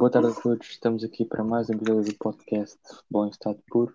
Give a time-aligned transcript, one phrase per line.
[0.00, 2.78] Boa tarde a todos, estamos aqui para mais um episódio do podcast
[3.14, 3.94] em Estado Puro.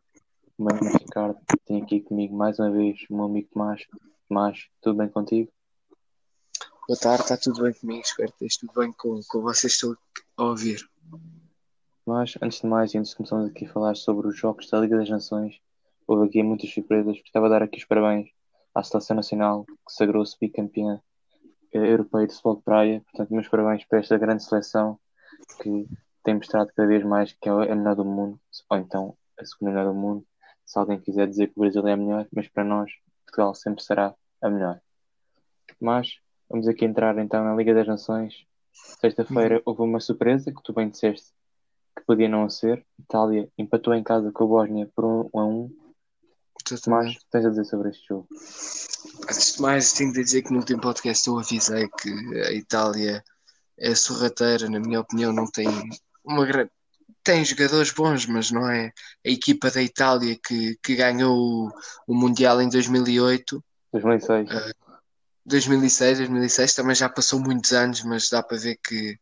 [0.56, 3.82] O meu nome é Ricardo, tenho aqui comigo mais uma vez o meu amigo Tomás.
[4.30, 5.52] Tomás, tudo bem contigo?
[6.88, 8.04] Boa tarde, está tudo bem comigo?
[8.04, 9.98] Espero que esteja tudo bem com, com vocês estou
[10.38, 10.88] a ouvir.
[12.06, 14.80] Mas, antes de mais, e antes de começarmos aqui a falar sobre os jogos da
[14.80, 15.60] Liga das Nações,
[16.06, 17.20] houve aqui muitas surpresas.
[17.20, 18.30] Gostava de dar aqui os parabéns
[18.76, 21.02] à Seleção Nacional, que sagrou-se bicampeã
[21.74, 23.02] eh, europeia de futebol de praia.
[23.06, 25.00] Portanto, meus parabéns para esta grande seleção
[25.62, 25.88] que
[26.24, 29.72] tem mostrado cada vez mais que é a melhor do mundo, ou então a segunda
[29.72, 30.26] melhor do mundo.
[30.66, 32.92] Se alguém quiser dizer que o Brasil é a melhor, mas para nós,
[33.26, 34.82] Portugal sempre será a melhor.
[35.80, 38.46] Mas vamos aqui entrar então na Liga das Nações.
[39.00, 41.32] Sexta-feira houve uma surpresa que tu bem disseste
[41.96, 42.86] que podia não ser.
[43.00, 45.52] Itália empatou em casa com a Bósnia por 1 um a 1.
[45.52, 45.72] Um.
[46.88, 48.28] Mas tens a dizer sobre este jogo?
[49.24, 52.10] Antes de mais, tenho de dizer que no último podcast eu avisei que
[52.40, 53.24] a Itália
[53.78, 55.68] é sorrateira, na minha opinião, não tem
[56.24, 56.72] uma grande.
[57.24, 58.92] Tem jogadores bons, mas não é
[59.26, 61.72] a equipa da Itália que, que ganhou o,
[62.08, 63.64] o Mundial em 2008.
[63.92, 64.50] 2006.
[64.50, 64.86] Uh,
[65.46, 69.18] 2006, 2006 também já passou muitos anos, mas dá para ver que,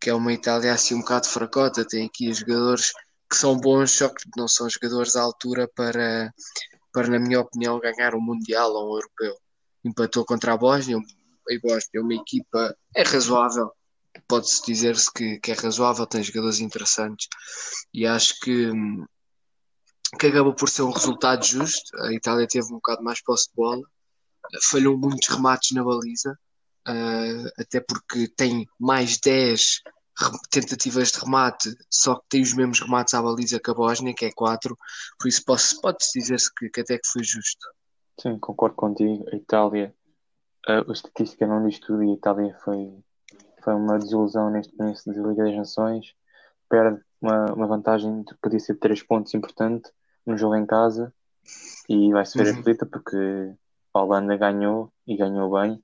[0.00, 1.86] que é uma Itália assim um bocado fracota.
[1.86, 2.92] Tem aqui jogadores
[3.28, 6.32] que são bons, só que não são jogadores à altura para,
[6.92, 9.36] para na minha opinião, ganhar um Mundial ou um Europeu.
[9.84, 13.72] Empatou contra a Bósnia, a Bósnia é uma equipa, é razoável,
[14.28, 17.28] pode-se dizer-se que, que é razoável, tem jogadores interessantes
[17.92, 18.70] e acho que,
[20.18, 21.96] que acaba por ser um resultado justo.
[22.02, 23.82] A Itália teve um bocado mais posse de bola,
[24.70, 26.38] falhou muitos remates na baliza,
[26.88, 29.82] uh, até porque tem mais 10
[30.50, 34.24] tentativas de remate, só que tem os mesmos remates à baliza que a Bósnia, que
[34.24, 34.76] é 4,
[35.18, 37.66] por isso pode-se dizer-se que, que, até que foi justo.
[38.20, 39.26] Sim, concordo contigo.
[39.30, 39.94] A Itália,
[40.66, 43.04] a, a estatística não diz tudo e a Itália foi,
[43.66, 46.14] foi uma desilusão neste começo da Liga das Nações.
[46.68, 49.90] Perde uma, uma vantagem que podia ser 3 pontos importante
[50.24, 51.12] no jogo em casa
[51.88, 52.60] e vai-se ver uhum.
[52.60, 53.52] aflita porque
[53.92, 55.82] a Holanda ganhou e ganhou bem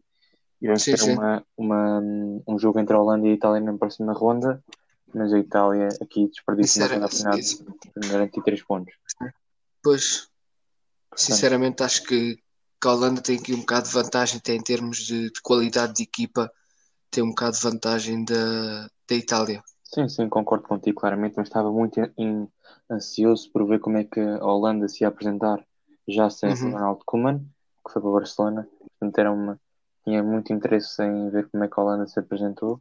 [0.60, 1.14] e vamos sim, ter sim.
[1.14, 2.00] Uma, uma,
[2.46, 4.62] um jogo entre a Holanda e a Itália na próxima ronda,
[5.12, 8.94] mas a Itália aqui desperdiça uma final de garantir 3 pontos.
[9.82, 10.28] Pois,
[11.16, 12.36] sinceramente acho que,
[12.80, 15.94] que, a Holanda tem aqui um bocado de vantagem, até em termos de, de qualidade
[15.94, 16.48] de equipa,
[17.12, 19.62] tem um bocado de vantagem da, da Itália.
[19.84, 22.48] Sim, sim, concordo contigo claramente, mas estava muito in,
[22.90, 25.62] ansioso por ver como é que a Holanda se ia apresentar
[26.08, 26.72] já sem uhum.
[26.72, 27.38] Ronaldo Koeman,
[27.86, 28.68] que foi para o Barcelona.
[28.98, 29.60] Portanto, era uma,
[30.02, 32.80] tinha muito interesse em ver como é que a Holanda se apresentou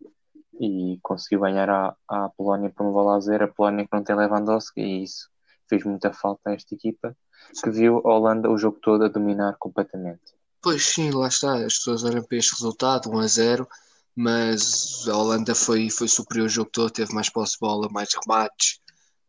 [0.59, 3.43] e conseguiu ganhar a, a Polónia por uma bola a zero.
[3.43, 5.29] A Polónia que não tem Lewandowski e isso
[5.67, 7.15] fez muita falta a esta equipa
[7.61, 10.33] que viu a Holanda o jogo todo a dominar completamente.
[10.61, 11.55] Pois sim, lá está.
[11.55, 13.67] As pessoas olham para este resultado, 1 a 0,
[14.15, 18.09] mas a Holanda foi, foi superior o jogo todo, teve mais posse de bola, mais
[18.13, 18.79] remates,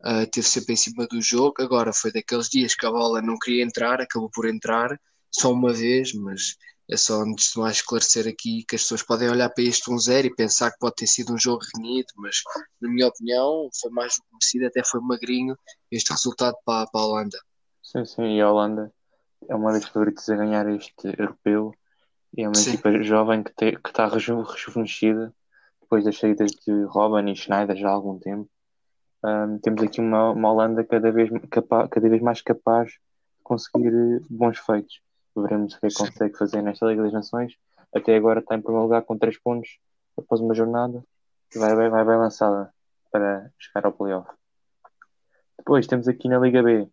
[0.01, 1.61] uh, teve sempre em cima do jogo.
[1.61, 4.99] Agora foi daqueles dias que a bola não queria entrar, acabou por entrar
[5.31, 6.55] só uma vez, mas
[6.89, 10.25] é só antes de mais esclarecer aqui que as pessoas podem olhar para este 1-0
[10.25, 12.37] e pensar que pode ter sido um jogo renhido, mas
[12.81, 15.57] na minha opinião foi mais do conhecido, até foi magrinho
[15.89, 17.37] este resultado para, para a Holanda.
[17.81, 18.93] Sim, sim, e a Holanda
[19.49, 21.73] é uma das favoritas a ganhar este europeu
[22.35, 22.73] e é uma sim.
[22.73, 25.33] equipa jovem que, está rejuvenescida
[25.81, 28.49] depois das saídas de Robin e Schneider já há algum tempo.
[29.23, 32.99] Um, temos aqui uma, uma Holanda cada vez, capa, cada vez mais capaz de
[33.43, 35.01] conseguir bons feitos
[35.35, 37.57] Veremos o que é que consegue fazer nesta Liga das Nações.
[37.93, 39.79] Até agora está em primeiro lugar com 3 pontos
[40.17, 41.03] após uma jornada.
[41.55, 42.73] Vai, vai, vai bem lançada
[43.11, 44.29] para chegar ao playoff.
[45.57, 46.87] Depois temos aqui na Liga B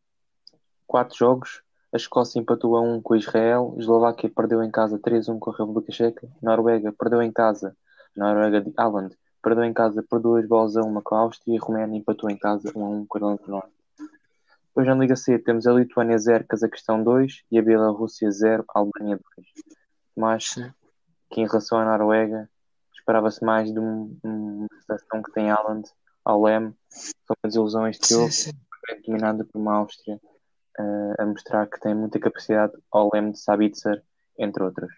[0.87, 1.63] 4 jogos.
[1.93, 3.75] A Escócia empatou a 1 com Israel.
[3.77, 6.29] A Eslováquia perdeu em casa 3-1 com a República Checa.
[6.41, 7.77] A Noruega perdeu em casa.
[8.17, 11.55] A Noruega de Haaland perdeu em casa por 2 bolas a 1 com a Áustria.
[11.55, 13.73] E a Roménia empatou em casa 1 com a Irlanda do Norte.
[14.69, 19.19] Depois na Liga C temos a Lituânia 0, Cazaquistão 2 e a Bielorrússia 0, Albânia
[19.37, 19.49] 2.
[20.17, 20.55] Mas
[21.29, 22.49] que em relação à Noruega
[22.95, 25.91] esperava-se mais de um, uma seleção que tem Haaland
[26.25, 26.73] ao Leme.
[27.27, 28.31] Foi uma desilusão este jogo,
[29.05, 30.21] dominada por uma Áustria
[30.81, 34.03] uh, a mostrar que tem muita capacidade ao Leme de Sabitzer,
[34.39, 34.91] entre outros.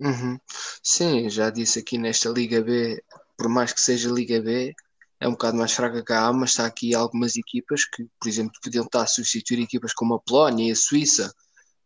[0.00, 0.38] Uhum.
[0.82, 3.02] Sim, já disse aqui nesta Liga B,
[3.36, 4.74] por mais que seja Liga B,
[5.18, 8.28] é um bocado mais fraca que a A, mas está aqui algumas equipas que, por
[8.28, 11.32] exemplo, podiam estar a substituir equipas como a Polónia e a Suíça,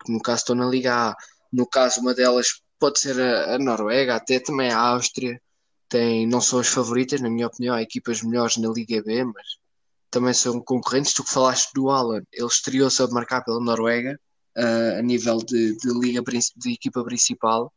[0.04, 1.16] que no caso estão na Liga A.
[1.52, 5.40] No caso, uma delas pode ser a, a Noruega, até também a Áustria.
[5.88, 9.58] Tem, não são as favoritas, na minha opinião, há equipas melhores na Liga B, mas
[10.10, 11.12] também são concorrentes.
[11.12, 14.18] Tu que falaste do Alan, ele estreou-se a marcar pela Noruega
[14.56, 16.22] uh, a nível de, de liga
[16.56, 17.72] de equipa principal,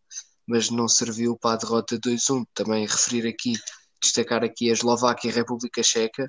[0.48, 2.46] mas não serviu para a derrota 2-1.
[2.54, 3.54] Também referir aqui
[4.02, 6.28] destacar aqui a Eslováquia e a República Checa.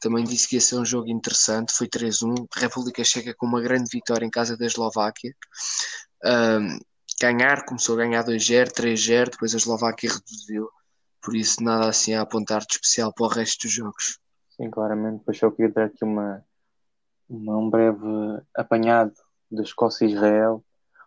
[0.00, 2.46] Também disse que ia ser um jogo interessante, foi 3-1.
[2.54, 5.34] República Checa com uma grande vitória em casa da Eslováquia.
[7.20, 10.68] Ganhar, começou a ganhar 2-0, 3-0, depois a Eslováquia reduziu.
[11.22, 14.18] Por isso, nada assim a apontar de especial para o resto dos jogos.
[14.56, 15.18] Sim, claramente.
[15.18, 16.44] Depois só queria dar aqui uma,
[17.28, 18.06] uma, um breve
[18.54, 19.12] apanhado
[19.50, 20.64] da Escócia e Israel.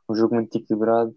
[0.07, 1.15] Um jogo muito equilibrado,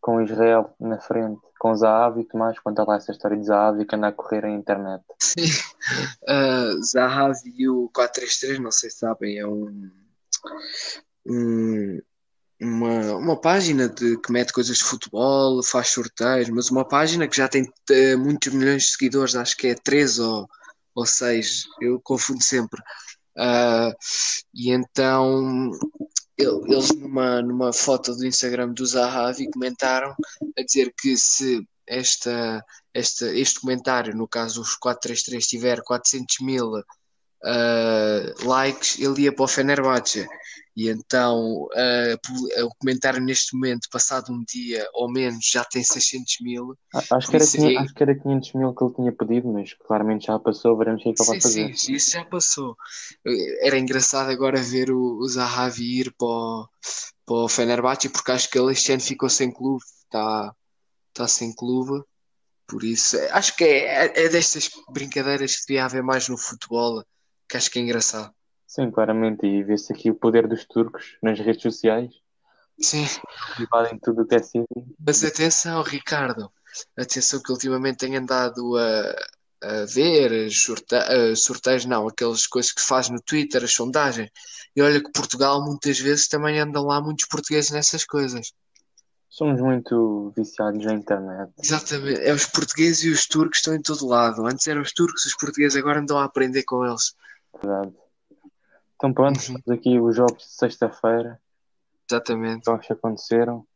[0.00, 2.58] com Israel na frente, com Zahavi e Tomás.
[2.58, 5.04] Conta lá essa história de Zahavi que anda a correr na internet.
[5.20, 5.42] Sim,
[6.28, 9.90] uh, e o 433, não sei se sabem, é um,
[11.26, 12.00] um
[12.60, 17.36] uma, uma página de, que mete coisas de futebol, faz sorteios, mas uma página que
[17.36, 20.48] já tem uh, muitos milhões de seguidores, acho que é 3 ou,
[20.98, 22.80] ou 6, eu confundo sempre.
[23.36, 23.94] Uh,
[24.52, 25.70] e então
[26.36, 30.14] eles numa, numa foto do Instagram do Zahavi comentaram
[30.58, 36.72] a dizer que se esta, esta, este comentário, no caso os 433 tiver 400 mil
[37.44, 40.26] uh, likes, ele ia para o Fenerbahçe.
[40.78, 46.36] E então uh, o comentário neste momento, passado um dia ou menos, já tem 600
[46.40, 46.78] mil.
[46.94, 47.80] Acho que, era, seria...
[47.80, 51.02] acho que era 500 mil que ele tinha pedido, mas claramente já passou, veremos o
[51.02, 51.76] que é que ele vai fazer.
[51.76, 52.76] Sim, isso já passou.
[53.60, 56.68] Era engraçado agora ver o, o Zahavi ir para o,
[57.26, 60.54] para o Fenerbahçe, porque acho que ele este ano ficou sem clube, está,
[61.08, 62.04] está sem clube.
[62.68, 67.02] Por isso, acho que é, é, é destas brincadeiras que devia haver mais no futebol,
[67.48, 68.32] que acho que é engraçado.
[68.66, 69.46] Sim, claramente.
[69.46, 72.12] E vê-se aqui o poder dos turcos nas redes sociais.
[72.80, 73.06] Sim.
[73.58, 74.64] Invadem tudo o que é assim.
[75.04, 76.50] Mas atenção, Ricardo.
[76.96, 79.16] Atenção que ultimamente tenho andado a,
[79.62, 80.94] a ver sorte,
[81.34, 84.30] sorteios, não, aquelas coisas que faz no Twitter, as sondagens.
[84.76, 88.52] E olha que Portugal muitas vezes também andam lá muitos portugueses nessas coisas.
[89.28, 91.52] Somos muito viciados na internet.
[91.62, 92.20] Exatamente.
[92.20, 94.46] É os portugueses e os turcos estão em todo lado.
[94.46, 97.14] Antes eram os turcos, os portugueses agora andam a aprender com eles.
[97.54, 97.94] Verdade.
[98.96, 99.74] Então pronto, uhum.
[99.74, 101.40] aqui os jogos de sexta-feira.
[102.10, 102.64] Exatamente.
[102.66, 103.66] Jogos que aconteceram.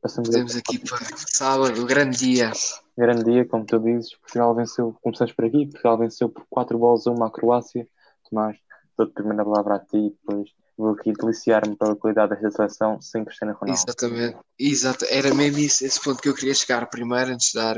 [0.00, 2.52] Passamos Temos aqui para sábado, grande dia.
[2.96, 4.14] Grande dia, como tu dizes.
[4.16, 7.88] Portugal venceu, começamos por aqui, Portugal venceu por 4 bolas a uma a Croácia.
[8.28, 8.58] Tomás,
[8.98, 13.00] dou-te a primeira palavra a ti e depois vou aqui deliciar-me pela qualidade desta seleção
[13.00, 13.80] sem Cristiano Ronaldo.
[13.80, 15.04] Exatamente, Exato.
[15.08, 17.76] era mesmo isso, esse ponto que eu queria chegar primeiro, antes de dar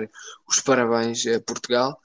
[0.49, 2.01] os parabéns a Portugal.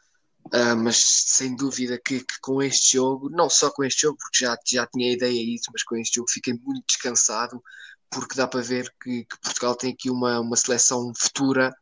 [0.47, 0.97] Uh, mas
[1.27, 4.87] sem dúvida que, que, com este jogo, não só com este jogo, porque já, já
[4.87, 7.63] tinha ideia disso, mas com este jogo fiquei muito descansado,
[8.09, 11.73] porque dá para ver que, que Portugal tem aqui uma, uma seleção futura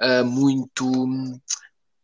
[0.00, 0.84] uh, muito,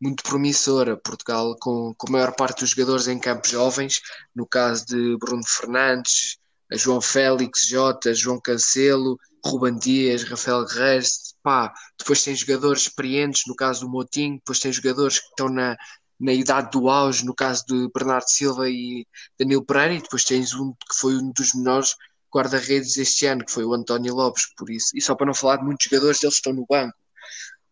[0.00, 0.96] muito promissora.
[0.96, 4.00] Portugal, com, com a maior parte dos jogadores em campos jovens,
[4.34, 6.38] no caso de Bruno Fernandes,
[6.72, 11.06] João Félix, Jota, João Cancelo, Ruban Dias, Rafael Guerreiro,
[11.43, 15.76] pá, depois tem jogadores experientes, no caso do Motinho, depois tem jogadores que estão na,
[16.19, 19.06] na idade do auge, no caso de Bernardo Silva e
[19.38, 21.94] Danilo Pereira, e depois tens um que foi um dos melhores
[22.35, 25.56] guarda-redes este ano, que foi o António Lopes, por isso, e só para não falar
[25.56, 26.94] de muitos jogadores, eles estão no banco.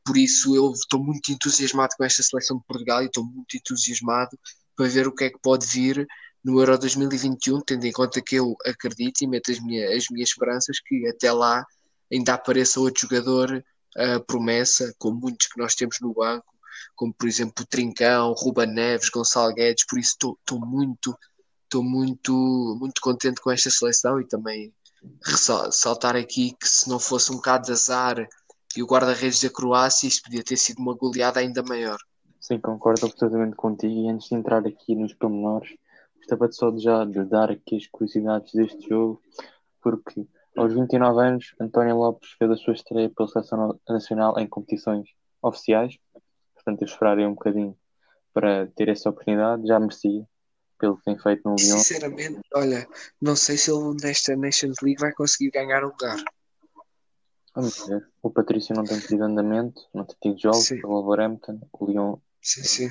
[0.05, 4.39] Por isso eu estou muito entusiasmado com esta seleção de Portugal e estou muito entusiasmado
[4.77, 6.07] para ver o que é que pode vir
[6.47, 10.29] no Euro 2021, tendo em conta que eu acredito e meto as minhas, as minhas
[10.29, 11.67] esperanças que até lá
[12.11, 13.65] ainda apareça outro jogador
[13.97, 16.47] uh, promessa, como muitos que nós temos no banco,
[16.95, 21.19] como por exemplo o Trincão, Ruba Neves, Gonçalo Guedes, por isso estou muito,
[21.65, 24.73] estou muito, muito contente com esta seleção e também
[25.25, 28.25] ressaltar aqui que se não fosse um bocado de azar
[28.77, 31.99] e o guarda-redes da Croácia, isto podia ter sido uma goleada ainda maior.
[32.41, 35.71] Sim, concordo absolutamente contigo e antes de entrar aqui nos pormenores,
[36.27, 39.23] gostava só de já de dar aqui as curiosidades deste jogo,
[39.81, 45.09] porque aos 29 anos, António Lopes fez a sua estreia pela Seleção Nacional em competições
[45.41, 45.97] oficiais.
[46.55, 47.77] Portanto, eu esperaria um bocadinho
[48.33, 49.67] para ter essa oportunidade.
[49.67, 50.27] Já merecia,
[50.79, 51.79] pelo que tem feito no Lyon.
[51.79, 52.89] Sinceramente, olha,
[53.21, 56.17] não sei se ele nesta Nations League vai conseguir ganhar um lugar.
[57.55, 58.07] Vamos ver.
[58.23, 60.81] O Patrício não tem tido andamento, não tem tido jogos sim.
[60.81, 62.17] pelo Wolverhampton, o Lyon.
[62.41, 62.89] Sim, sim.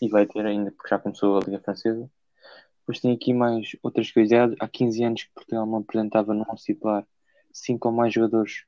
[0.00, 2.10] E vai ter ainda, porque já começou a Liga Francesa.
[2.84, 4.54] Depois tem aqui mais outras coisas.
[4.60, 7.06] Há 15 anos que Portugal não apresentava no titular
[7.50, 8.64] 5 ou mais jogadores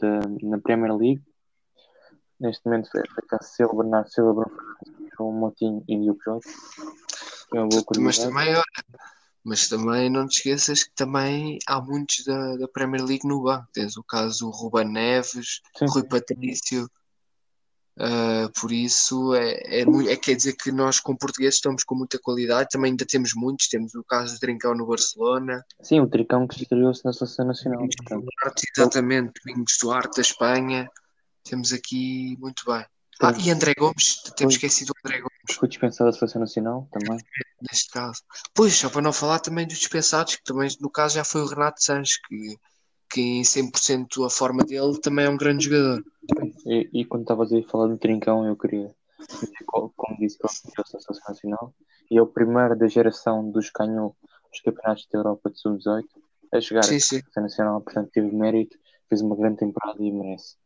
[0.00, 1.22] de, na Premier League.
[2.40, 6.48] Neste momento foi Cancelo, Bernardo Silva, Bruno Fernandes, João Motinho e Diogo Jota.
[7.54, 8.54] É mas também,
[9.44, 13.66] mas também não te esqueças que também há muitos da, da Premier League no banco.
[13.74, 15.86] Tens o caso do Ruben Neves, Sim.
[15.88, 16.88] Rui Patrício,
[17.98, 22.18] Uh, por isso, é, é, é, quer dizer que nós, com portugueses, estamos com muita
[22.18, 22.68] qualidade.
[22.70, 23.68] Também ainda temos muitos.
[23.68, 25.64] Temos o caso do Trincão no Barcelona.
[25.82, 27.86] Sim, o Trincão que estreou-se na Seleção Nacional.
[28.08, 29.32] Duarte, exatamente.
[29.44, 30.88] Domingos Duarte da Espanha.
[31.42, 32.84] Temos aqui muito bem.
[33.20, 37.18] Ah, e André Gomes, temos esquecido o André Gomes Foi dispensado da seleção nacional também.
[37.68, 38.22] neste caso.
[38.54, 41.46] Pois, só para não falar também dos dispensados, que também no caso já foi o
[41.46, 42.56] Renato Sanches, que,
[43.10, 46.04] que em 100% a forma dele também é um grande jogador.
[46.66, 48.94] E, e quando estavas aí a falar do Trincão, eu queria
[49.96, 51.74] como disse, que foi da seleção nacional
[52.10, 54.16] e é o primeiro da geração dos que ganhou
[54.52, 56.04] os campeonatos da Europa de sub-18
[56.52, 57.20] a chegar Sim, à sim.
[57.20, 60.56] seleção nacional, portanto teve mérito, fez uma grande temporada e merece.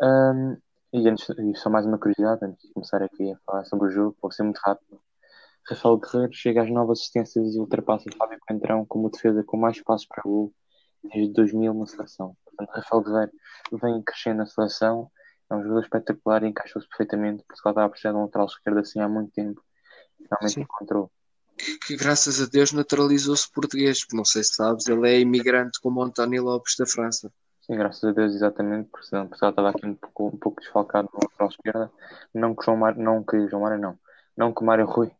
[0.00, 0.56] Ahm,
[0.92, 3.90] e, antes, e só mais uma curiosidade, antes de começar aqui a falar sobre o
[3.90, 5.00] jogo, vou ser muito rápido.
[5.68, 10.06] Rafael Guerreiro chega às nove assistências e ultrapassa Fábio Coentrão como defesa com mais passos
[10.06, 10.52] para gol
[11.02, 12.36] desde 2000 na seleção.
[12.44, 13.32] Portanto, Rafael Guerreiro
[13.72, 15.10] vem crescendo na seleção,
[15.50, 17.44] é um jogador espetacular e encaixou-se perfeitamente.
[17.44, 19.62] Portugal estava a precisar de um lateral esquerdo assim há muito tempo.
[20.16, 20.60] Finalmente Sim.
[20.62, 21.10] encontrou.
[21.86, 26.00] Que graças a Deus naturalizou-se português, porque não sei se sabes, ele é imigrante como
[26.00, 27.30] o António Lopes da França.
[27.60, 31.08] Sim, graças a Deus, exatamente, porque senão Portugal estava aqui um pouco, um pouco desfalcado
[31.12, 31.92] no lateral esquerda.
[32.34, 33.98] Não que João Mário, não que João Mário não.
[34.36, 35.12] Não que Mário Rui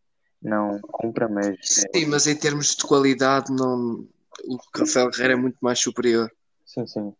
[0.43, 4.09] não cumpra, mas Sim, mas em termos de qualidade, não...
[4.45, 6.31] o Rafael Guerreiro é muito mais superior.
[6.65, 7.15] Sim, sim,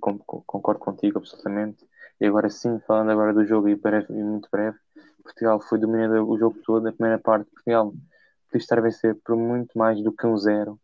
[0.00, 1.86] Com- com- concordo contigo absolutamente.
[2.20, 4.76] E agora sim, falando agora do jogo e, breve, e muito breve,
[5.22, 6.82] Portugal foi dominando o jogo todo.
[6.82, 7.92] Na primeira parte, Portugal
[8.50, 10.80] podia estar a vencer por muito mais do que um zero.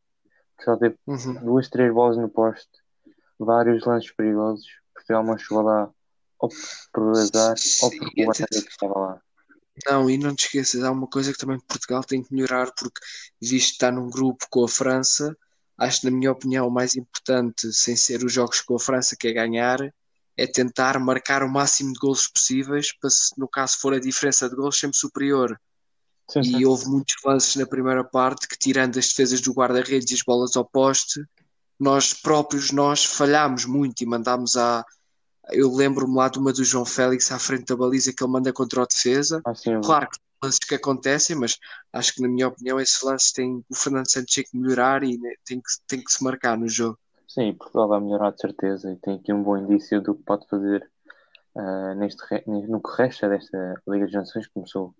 [0.56, 1.44] Portugal teve Uhum.
[1.44, 2.70] duas, três bolas no poste,
[3.38, 4.66] vários lances perigosos.
[4.94, 5.90] Portugal não chegou lá
[6.38, 6.48] ou
[6.92, 9.20] por azar ou porque o guarda-redes estava lá.
[9.90, 13.00] Não, e não te esqueças, há uma coisa que também Portugal tem que melhorar, porque
[13.42, 15.36] visto que está num grupo com a França,
[15.78, 19.28] acho na minha opinião, o mais importante, sem ser os jogos com a França, que
[19.28, 19.78] é ganhar,
[20.36, 24.48] é tentar marcar o máximo de golos possíveis, para se, no caso for a diferença
[24.48, 25.58] de golos sempre superior.
[26.30, 26.58] Sim, sim.
[26.58, 30.22] E houve muitos lances na primeira parte que, tirando as defesas do guarda-redes e as
[30.22, 31.22] bolas ao poste,
[31.78, 34.84] nós próprios nós falhámos muito e mandámos a.
[35.50, 38.52] Eu lembro-me lá de uma do João Félix à frente da baliza que ele manda
[38.52, 39.42] contra o defesa.
[39.44, 41.58] Ah, sim, Claro que lances que acontecem, mas
[41.92, 45.18] acho que, na minha opinião, esses lances tem o Fernando Santos tem que melhorar e
[45.18, 46.98] né, tem que, tem que se marcar no jogo.
[47.26, 50.46] Sim, Portugal vai melhorar de certeza e tem aqui um bom indício do que pode
[50.48, 50.88] fazer
[51.56, 54.94] ah, neste, no que resta desta Liga dos Nações, que começou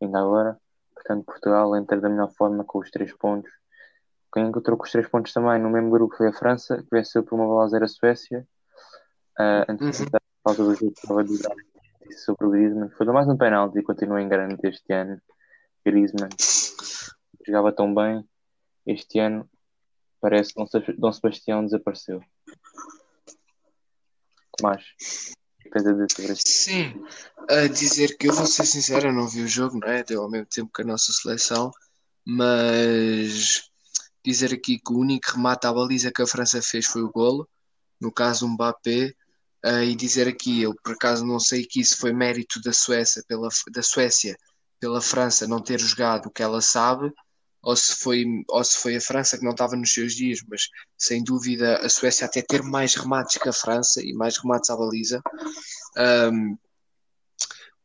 [0.00, 0.58] ainda agora.
[0.94, 3.50] Portanto, Portugal entra da melhor forma com os três pontos.
[4.32, 7.22] Quem encontrou com os três pontos também no mesmo grupo foi a França, que venceu
[7.22, 8.46] por uma bola a zero a Suécia.
[9.38, 10.10] Ah, antes de Uhum.
[10.10, 11.24] dar a pausa do jogo, estava a
[12.08, 12.90] dizer sobre o Griezmann.
[12.90, 15.20] Foi mais um penalti e continua em grande este ano.
[15.84, 16.30] Griezmann
[17.46, 18.26] jogava tão bem.
[18.86, 19.48] Este ano
[20.20, 22.22] parece que Dom Se- Dom Sebastião desapareceu.
[24.56, 24.84] Tomás,
[25.72, 26.34] tens a?
[26.36, 27.04] Sim,
[27.50, 30.04] a dizer que eu vou ser sincero, eu não vi o jogo, não é?
[30.04, 31.72] Deu ao mesmo tempo que a nossa seleção,
[32.24, 33.68] mas
[34.24, 37.48] dizer aqui que o único remate à baliza que a França fez foi o golo,
[38.00, 39.12] no caso o Mbappé,
[39.64, 43.24] eh, e dizer aqui, eu por acaso não sei que isso foi mérito da Suécia
[43.26, 44.36] pela, da Suécia
[44.78, 47.10] pela França não ter jogado o que ela sabe,
[47.62, 50.68] ou se foi, ou se foi a França que não estava nos seus dias, mas
[50.98, 54.76] sem dúvida a Suécia até ter mais remates que a França e mais remates à
[54.76, 55.22] baliza.
[55.96, 56.58] Um,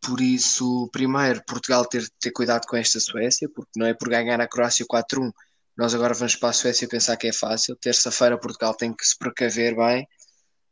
[0.02, 4.42] por isso, primeiro, Portugal ter, ter cuidado com esta Suécia, porque não é por ganhar
[4.42, 5.32] a Croácia 4-1,
[5.78, 7.76] nós agora vamos para a Suécia pensar que é fácil.
[7.78, 10.06] Terça-feira, Portugal tem que se precaver bem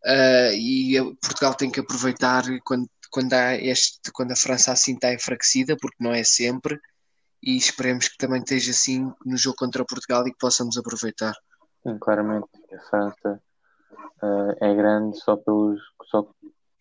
[0.06, 5.14] uh, e Portugal tem que aproveitar quando, quando, há este, quando a França assim está
[5.14, 6.80] enfraquecida, porque não é sempre,
[7.42, 11.34] e esperemos que também esteja assim no jogo contra Portugal e que possamos aproveitar.
[11.84, 13.42] Sim, claramente a França
[14.22, 16.28] ah, é grande só pelos, só,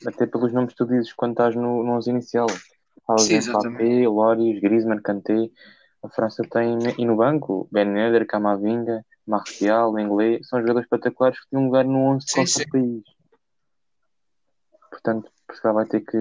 [0.06, 2.46] até pelos nomes que tu dizes quando estás no, no 11 inicial.
[3.06, 3.84] Falas exatamente.
[3.84, 5.50] Mbappé, Loris, Griezmann, Kanté.
[6.02, 11.48] A França tem, e no banco, Ben Yedder, Camavinga, Martial, Inglês, são jogadores espetaculares que
[11.50, 13.02] têm um lugar no 11 Sim, contra o país.
[14.90, 16.18] Portanto, Portugal vai ter que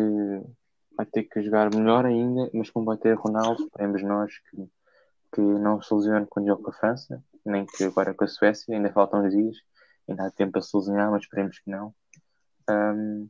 [0.98, 4.70] vai ter que jogar melhor ainda, mas como vai ter Ronaldo, esperemos nós que,
[5.34, 8.74] que não se lesione quando joga com a França, nem que agora com a Suécia,
[8.74, 9.58] ainda faltam uns dias,
[10.08, 11.94] ainda há tempo para se lesionar, mas esperemos que não.
[12.68, 13.28] Ahm,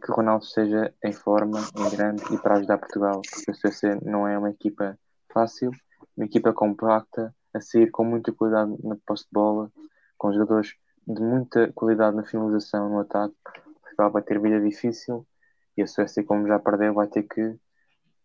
[0.00, 3.98] que o Ronaldo esteja em forma, em grande e para ajudar Portugal, porque a Suécia
[4.02, 4.98] não é uma equipa
[5.32, 5.70] fácil,
[6.16, 9.70] uma equipa compacta, a sair com muita qualidade na posse de bola,
[10.16, 10.74] com jogadores
[11.06, 13.34] de muita qualidade na finalização, no ataque.
[13.80, 15.26] Portugal vai ter vida difícil
[15.76, 17.56] e a Suécia, como já perdeu, vai ter que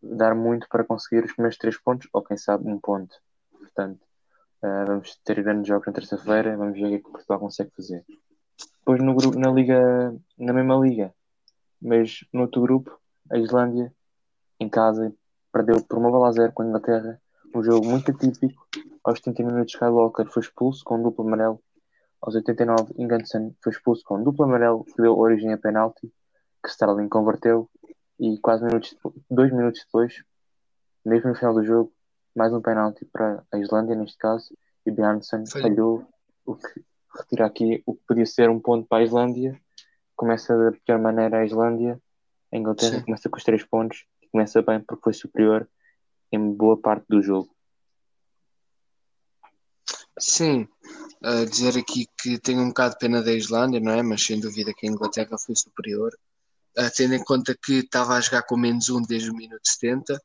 [0.02, 3.16] dar muito para conseguir os primeiros três pontos, ou quem sabe um ponto.
[3.52, 4.02] Portanto,
[4.62, 7.72] uh, vamos ter grandes jogos na terça-feira, vamos ver o que, é que Portugal consegue
[7.76, 8.06] fazer.
[8.80, 11.14] Depois no grupo, na liga, na mesma liga,
[11.82, 13.00] mas no outro grupo,
[13.32, 13.92] a Islândia,
[14.60, 15.14] em casa,
[15.52, 17.22] perdeu por uma bola a zero com a Inglaterra.
[17.56, 18.68] Um jogo muito atípico.
[19.02, 21.62] Aos 70 minutos, Skywalker foi expulso com um duplo amarelo.
[22.22, 26.12] Aos 89, Ingansen foi expulso com um duplo amarelo que deu origem a penalti,
[26.62, 27.70] que Sterling converteu.
[28.20, 28.98] E quase minutos,
[29.32, 30.22] dois minutos depois,
[31.06, 31.94] mesmo no final do jogo,
[32.36, 34.54] mais um penalti para a Islândia, neste caso,
[34.86, 36.06] e Bjarnason falhou,
[36.46, 36.84] o que
[37.18, 39.58] retira aqui o que podia ser um ponto para a Islândia.
[40.14, 42.02] Começa da pior maneira a Islândia,
[42.54, 43.06] a Inglaterra Sim.
[43.06, 45.66] começa com os três pontos começa bem porque foi superior
[46.32, 47.56] em boa parte do jogo.
[50.18, 50.68] Sim,
[51.24, 54.02] uh, dizer aqui que tenho um bocado de pena da Islândia, não é?
[54.02, 56.12] Mas sem dúvida que a Inglaterra foi superior.
[56.78, 60.22] Uh, tendo em conta que estava a jogar com menos um desde o minuto 70,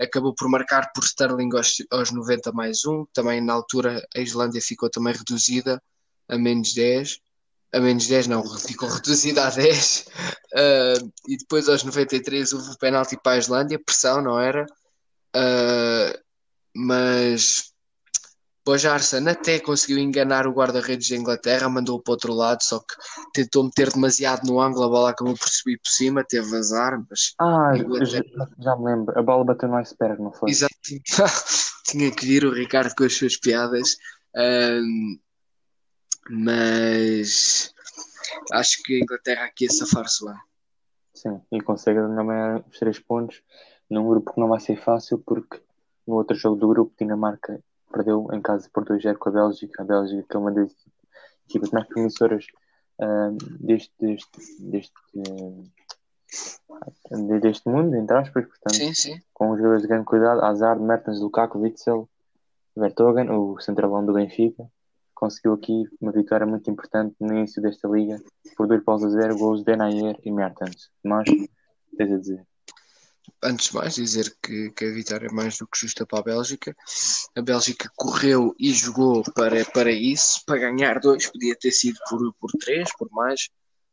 [0.00, 3.04] acabou por marcar por Sterling aos, aos 90 mais um.
[3.12, 5.82] Também na altura a Islândia ficou também reduzida
[6.28, 7.20] a menos 10.
[7.72, 10.00] A menos 10 não, ficou reduzida a 10.
[10.00, 10.94] Uh, ah,
[11.28, 14.66] e depois aos 93 houve o penalti para a Islândia, pressão, não era?
[15.36, 16.18] Uh,
[16.74, 17.70] mas
[18.64, 22.94] Bojarson até conseguiu enganar o guarda-redes da Inglaterra, mandou-o para o outro lado, só que
[23.32, 27.34] tentou meter demasiado no ângulo, a bola acabou por subir por cima, teve azar, mas...
[27.40, 28.22] Ah, Inglaterra...
[28.58, 30.50] já, me lembro, a bola bateu no iceberg, não foi?
[30.50, 30.74] Exato,
[31.86, 33.96] tinha que vir o Ricardo com as suas piadas,
[34.36, 35.18] um,
[36.30, 37.72] mas
[38.52, 40.36] acho que a Inglaterra aqui a safar-se bem.
[41.14, 43.42] Sim, e consegue também os três pontos
[43.90, 45.60] num grupo que não vai ser fácil, porque
[46.06, 47.60] no outro jogo do grupo, Dinamarca
[47.92, 49.82] perdeu em casa por 2-0 com a Bélgica.
[49.82, 50.72] A Bélgica que é uma das
[51.48, 52.46] equipas mais promissoras
[53.00, 54.30] uh, deste, deste,
[54.60, 55.64] deste, uh,
[57.40, 59.20] deste mundo, entre aspas, portanto, sim, sim.
[59.34, 62.08] com os jogadores de grande cuidado, Hazard, Mertens, Lukaku, Witzel,
[62.76, 64.70] Vertogen, o centralão do Benfica,
[65.14, 68.18] conseguiu aqui uma vitória muito importante no início desta liga,
[68.56, 70.90] por 2 paus a 0, gols de Nair e Mertens.
[71.04, 71.28] Mas,
[71.96, 72.49] tens a dizer?
[73.42, 76.22] Antes de mais dizer que, que, a vitória é mais do que justa para a
[76.22, 76.76] Bélgica.
[77.34, 82.34] A Bélgica correu e jogou para, para isso, para ganhar dois, podia ter sido por,
[82.34, 83.48] por três, por mais,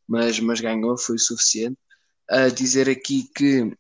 [0.07, 1.77] mas, mas ganhou, foi o suficiente.
[2.29, 3.73] A dizer aqui que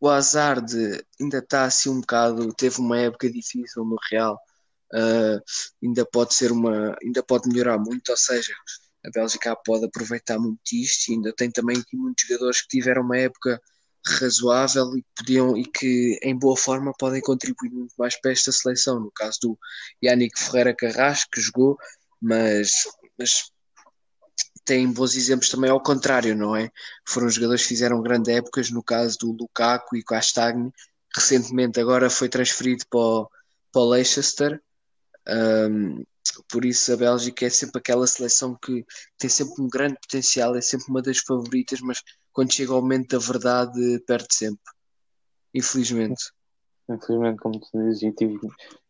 [0.00, 0.66] o Hazard
[1.20, 4.38] ainda está assim um bocado, teve uma época difícil no Real,
[4.92, 5.40] uh,
[5.82, 8.52] ainda pode ser uma, ainda pode melhorar muito, ou seja,
[9.04, 13.16] a Bélgica pode aproveitar muito isto, ainda tem também aqui muitos jogadores que tiveram uma
[13.16, 13.60] época
[14.06, 19.00] razoável e podiam e que em boa forma podem contribuir muito mais para esta seleção.
[19.00, 19.58] No caso do
[20.02, 21.76] Yannick Ferreira Carrasco, que jogou,
[22.20, 22.70] mas,
[23.18, 23.50] mas
[24.64, 26.70] tem bons exemplos também ao contrário, não é?
[27.06, 30.72] Foram jogadores que fizeram grandes épocas, no caso do Lukaku e Castagni,
[31.14, 33.30] recentemente agora foi transferido para o,
[33.72, 34.60] para o Leicester.
[35.28, 36.04] Um,
[36.50, 38.84] por isso a Bélgica é sempre aquela seleção que
[39.18, 43.18] tem sempre um grande potencial, é sempre uma das favoritas, mas quando chega ao momento
[43.18, 44.62] da verdade, perde sempre.
[45.54, 46.30] Infelizmente.
[46.88, 48.38] Infelizmente, como tu dizes, eu tive,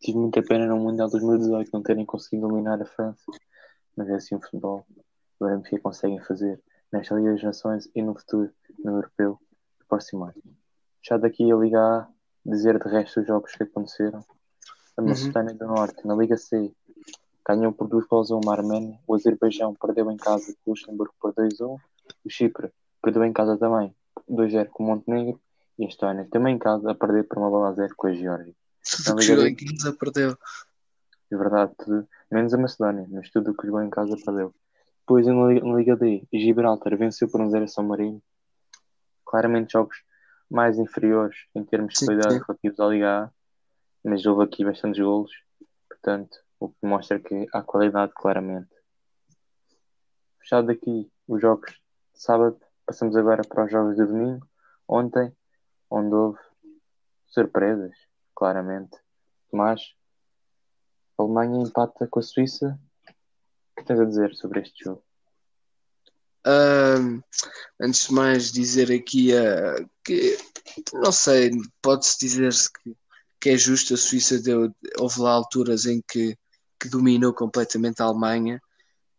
[0.00, 3.24] tive muita pena no Mundial 2018 não terem conseguido dominar a França.
[3.96, 4.84] Mas é assim o futebol.
[5.40, 6.60] O Benfica conseguem fazer
[6.92, 8.50] nesta Liga das Nações e no futuro,
[8.84, 9.38] no Europeu,
[9.80, 10.34] no próximo ano.
[11.02, 12.08] Já daqui a Liga A,
[12.44, 14.24] dizer de resto os jogos que aconteceram.
[14.96, 15.02] A.
[15.02, 15.58] Macedónia uhum.
[15.58, 16.74] do Norte, na Liga C,
[17.46, 18.98] ganhou por duas gols a uma Arménia.
[19.06, 21.78] O Azerbaijão perdeu em casa com o Luxemburgo por 2-1.
[22.24, 22.72] O Chipre
[23.06, 23.94] Perdeu em casa também
[24.28, 25.40] 2-0 com o Montenegro
[25.78, 28.12] e a Estónia também em casa a perder por uma bola a 0 com a
[28.12, 28.52] Geórgia.
[29.04, 30.36] Tudo que jogou em casa perdeu.
[31.30, 34.52] É verdade, tudo, menos a Macedónia, mas tudo o que jogou em casa perdeu.
[35.00, 38.20] Depois na Liga D, Gibraltar venceu por um 0 a São Marino.
[39.24, 39.98] Claramente jogos
[40.50, 43.30] mais inferiores em termos de qualidade relativos à Liga A,
[44.02, 45.30] mas houve aqui bastantes golos,
[45.88, 48.74] portanto, o que mostra que há qualidade claramente.
[50.40, 51.72] Fechado aqui os jogos
[52.14, 54.48] de sábado, Passamos agora para os jogos de domingo.
[54.86, 55.36] Ontem,
[55.90, 56.38] onde houve
[57.26, 57.92] surpresas,
[58.32, 58.96] claramente.
[59.52, 59.80] Mas
[61.18, 62.78] a Alemanha empata com a Suíça.
[63.08, 65.02] O que tens a dizer sobre este jogo?
[67.80, 70.38] Antes de mais dizer aqui uh, que
[70.92, 71.50] não sei,
[71.82, 72.96] pode-se dizer-se que,
[73.40, 76.38] que é justo, a Suíça deu, houve lá alturas em que,
[76.80, 78.60] que dominou completamente a Alemanha,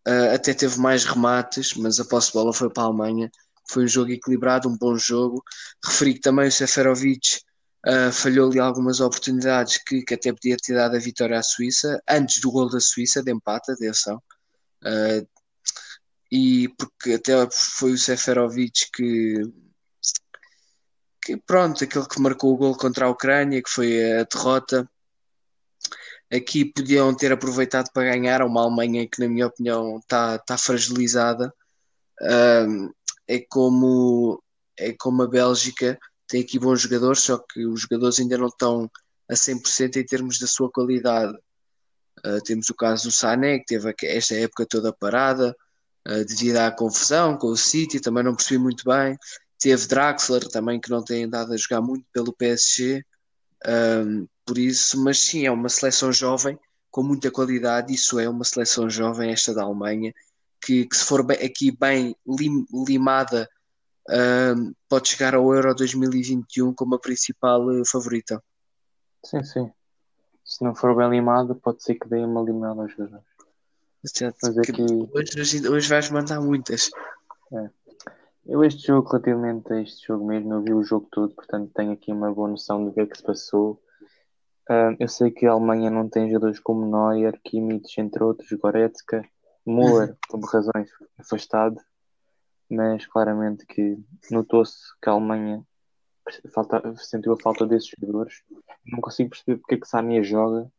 [0.07, 3.29] uh, até teve mais remates, mas a posse de bola foi para a Alemanha
[3.69, 5.43] foi um jogo equilibrado, um bom jogo.
[5.83, 7.39] Referi que também o Seferovic
[7.85, 12.01] uh, falhou ali algumas oportunidades que, que, até podia ter dado a vitória à Suíça,
[12.07, 14.21] antes do gol da Suíça, de empate, atenção.
[14.83, 15.27] Uh,
[16.31, 19.41] e porque até foi o Seferovic que,
[21.23, 24.89] que, pronto, aquele que marcou o gol contra a Ucrânia, que foi a derrota.
[26.31, 31.53] Aqui podiam ter aproveitado para ganhar uma Alemanha que, na minha opinião, está tá fragilizada.
[32.21, 32.93] Uh,
[33.27, 34.41] é como,
[34.77, 38.91] é como a Bélgica tem aqui bons jogadores, só que os jogadores ainda não estão
[39.29, 41.33] a 100% em termos da sua qualidade.
[42.25, 45.55] Uh, temos o caso do Sané, que teve esta época toda parada,
[46.07, 49.17] uh, devido à confusão com o City, também não percebi muito bem.
[49.59, 53.03] Teve Draxler também, que não tem andado a jogar muito pelo PSG.
[53.65, 56.57] Um, por isso, mas sim, é uma seleção jovem
[56.91, 57.93] com muita qualidade.
[57.93, 60.13] Isso é uma seleção jovem, esta da Alemanha,
[60.61, 63.49] que, que se for bem, aqui bem lim, limada,
[64.09, 68.41] um, pode chegar ao Euro 2021 como a principal uh, favorita.
[69.25, 69.71] Sim, sim.
[70.45, 73.25] Se não for bem limada, pode ser que dê uma limada aos jogadores.
[74.41, 74.81] Mas aqui...
[75.13, 76.89] hoje, hoje vais mandar muitas.
[77.51, 77.69] É.
[78.49, 81.91] Eu este jogo, relativamente a este jogo mesmo, eu vi o jogo todo, portanto tenho
[81.91, 83.73] aqui uma boa noção do que é que se passou.
[84.69, 89.21] Uh, eu sei que a Alemanha não tem jogadores como Neuer, Kimmich, entre outros, Goretzka,
[89.67, 91.75] Müller, por razões afastado,
[92.69, 93.97] mas claramente que
[94.31, 95.61] notou-se que a Alemanha
[96.53, 98.43] falta, sentiu a falta desses jogadores.
[98.85, 100.71] Não consigo perceber porque é que Sané joga.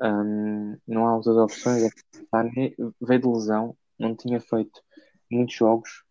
[0.00, 1.92] Um, não há outras opções.
[2.30, 4.82] Sané veio de lesão, não tinha feito
[5.30, 6.02] muitos jogos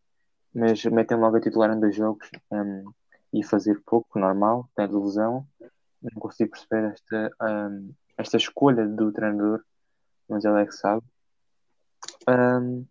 [0.54, 2.92] mas metem logo a titular em dois jogos um,
[3.34, 5.48] e fazer pouco, normal, tem de lesão.
[6.02, 9.64] Não consigo perceber esta, um, esta escolha do treinador,
[10.28, 11.04] mas ele é que sabe.
[12.28, 12.86] Um,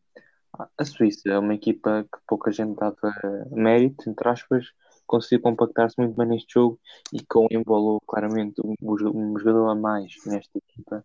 [0.76, 3.14] a Suíça é uma equipa que pouca gente dava
[3.50, 4.66] mérito, entre aspas,
[5.06, 6.78] conseguiu compactar-se muito bem neste jogo
[7.12, 11.04] e com embolou claramente um, um jogador a mais nesta equipa.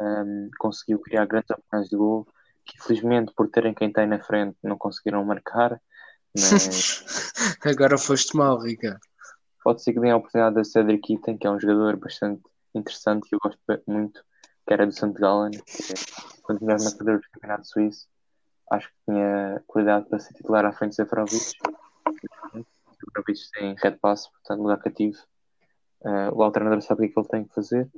[0.00, 2.26] Um, conseguiu criar grandes oportunidades de gol
[2.68, 5.80] que infelizmente por terem quem tem na frente não conseguiram marcar.
[6.36, 7.02] Mas...
[7.64, 9.00] Agora foste mal, Ricardo.
[9.64, 12.42] Pode ser que dêem a oportunidade a Cedric Kitten, que é um jogador bastante
[12.74, 14.22] interessante que eu gosto muito,
[14.66, 15.12] que era do St.
[15.12, 18.06] Gallen, que dos melhores marcadores do Campeonato Suíço.
[18.70, 21.52] Acho que tinha qualidade para ser titular à frente de Seferovic.
[23.00, 25.18] Seferovic tem red pass, portanto, lugar cativo.
[26.00, 27.90] Uh, o treinador sabe o que, é que ele tem que fazer.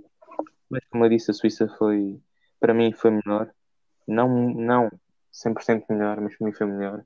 [0.71, 2.21] Mas, como eu disse, a Suíça foi,
[2.61, 3.53] para mim, foi melhor
[4.11, 4.91] não, não
[5.33, 7.05] 100% melhor, mas para mim foi melhor.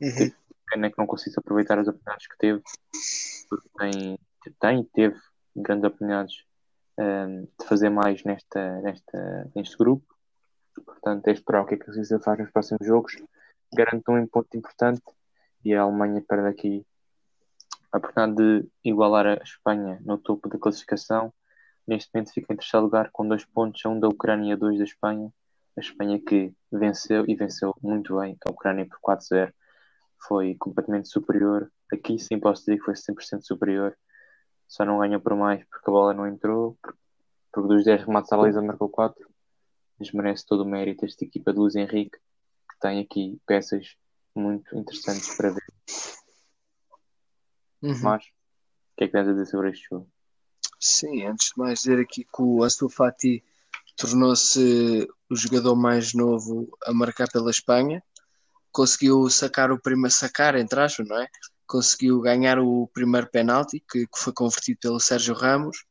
[0.00, 0.32] Uhum.
[0.68, 2.62] Pena que não consigo aproveitar as oportunidades que teve,
[3.48, 4.18] porque tem,
[4.60, 5.20] tem teve
[5.54, 6.44] grandes oportunidades
[6.98, 10.04] um, ehm, de fazer mais nesta, nesta, neste grupo.
[10.84, 13.16] Portanto, é esperar o que é que a Suíça faz nos próximos jogos.
[13.72, 15.02] Garante um ponto importante
[15.64, 16.86] e a Alemanha perde aqui
[17.92, 21.32] a oportunidade de igualar a Espanha no topo da classificação.
[21.86, 24.84] Neste momento fica em terceiro lugar com dois pontos, um da Ucrânia e dois da
[24.84, 25.32] Espanha
[25.80, 29.52] a Espanha que venceu e venceu muito bem a Ucrânia por 4-0
[30.26, 31.72] foi completamente superior.
[31.92, 33.96] Aqui sim posso dizer que foi 100% superior.
[34.68, 36.78] Só não ganhou por mais porque a bola não entrou,
[37.50, 39.28] porque dos 10 remates a baliza marcou 4.
[39.98, 43.96] Mas merece todo o mérito esta equipa de Luiz Henrique, que tem aqui peças
[44.34, 45.64] muito interessantes para ver.
[47.82, 47.98] Uhum.
[48.02, 50.08] Mas, o que é que tens a dizer sobre este jogo?
[50.78, 53.42] Sim, antes de mais dizer aqui que o Ansu Fati
[54.00, 58.02] tornou-se o jogador mais novo a marcar pela Espanha.
[58.72, 61.28] Conseguiu sacar o primeiro sacar, entre aspas, não é?
[61.66, 65.84] Conseguiu ganhar o primeiro penalti que, que foi convertido pelo Sérgio Ramos.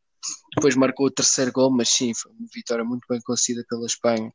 [0.55, 4.33] Depois marcou o terceiro gol, mas sim, foi uma vitória muito bem conseguida pela Espanha.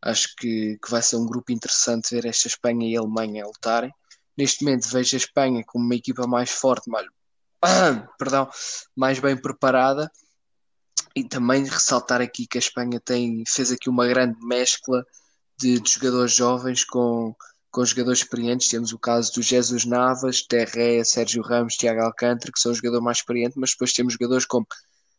[0.00, 3.48] Acho que, que vai ser um grupo interessante ver esta Espanha e a Alemanha a
[3.48, 3.90] lutarem.
[4.38, 7.06] Neste momento vejo a Espanha como uma equipa mais forte, mais,
[8.18, 8.48] perdão,
[8.94, 10.08] mais bem preparada
[11.16, 15.02] e também ressaltar aqui que a Espanha tem, fez aqui uma grande mescla
[15.58, 17.34] de, de jogadores jovens com,
[17.70, 18.68] com jogadores experientes.
[18.68, 23.02] Temos o caso do Jesus Navas, Terré, Sérgio Ramos, Tiago Alcântara, que são os jogadores
[23.02, 24.66] mais experientes, mas depois temos jogadores como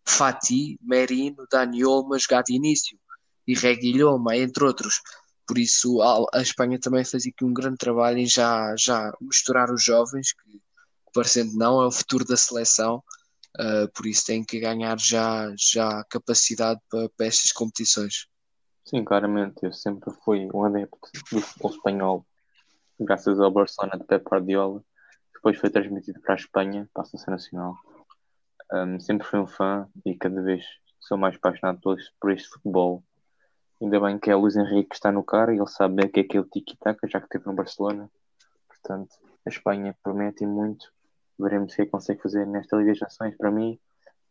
[0.05, 2.95] Fati, Merino, Dani Olmas, Gato Início
[3.47, 5.01] e Reguilhoma, entre outros.
[5.47, 9.71] Por isso a, a, Espanha também fez aqui um grande trabalho em já, já misturar
[9.71, 10.61] os jovens, que
[11.11, 13.01] parecendo não é o futuro da seleção,
[13.55, 18.27] Uh, por isso tem que ganhar já, já capacidade para, para estas competições.
[18.85, 19.57] Sim, claramente.
[19.63, 20.97] Eu sempre fui um adepto
[21.31, 22.25] do futebol espanhol,
[22.99, 24.83] graças ao Barcelona de Pep Guardiola.
[25.33, 27.75] Depois foi transmitido para a Espanha, para a Seleção Nacional.
[28.71, 30.63] Um, sempre fui um fã e cada vez
[30.99, 33.03] sou mais apaixonado por este, futebol.
[33.81, 36.09] Ainda bem que é o Luís Henrique que está no cara e ele sabe bem
[36.09, 38.09] que é aquele tiki-taka, já que esteve no Barcelona.
[38.67, 40.91] Portanto, a Espanha promete muito
[41.39, 43.37] Veremos o que é que consegue fazer nesta Liga das Nações.
[43.37, 43.79] Para mim,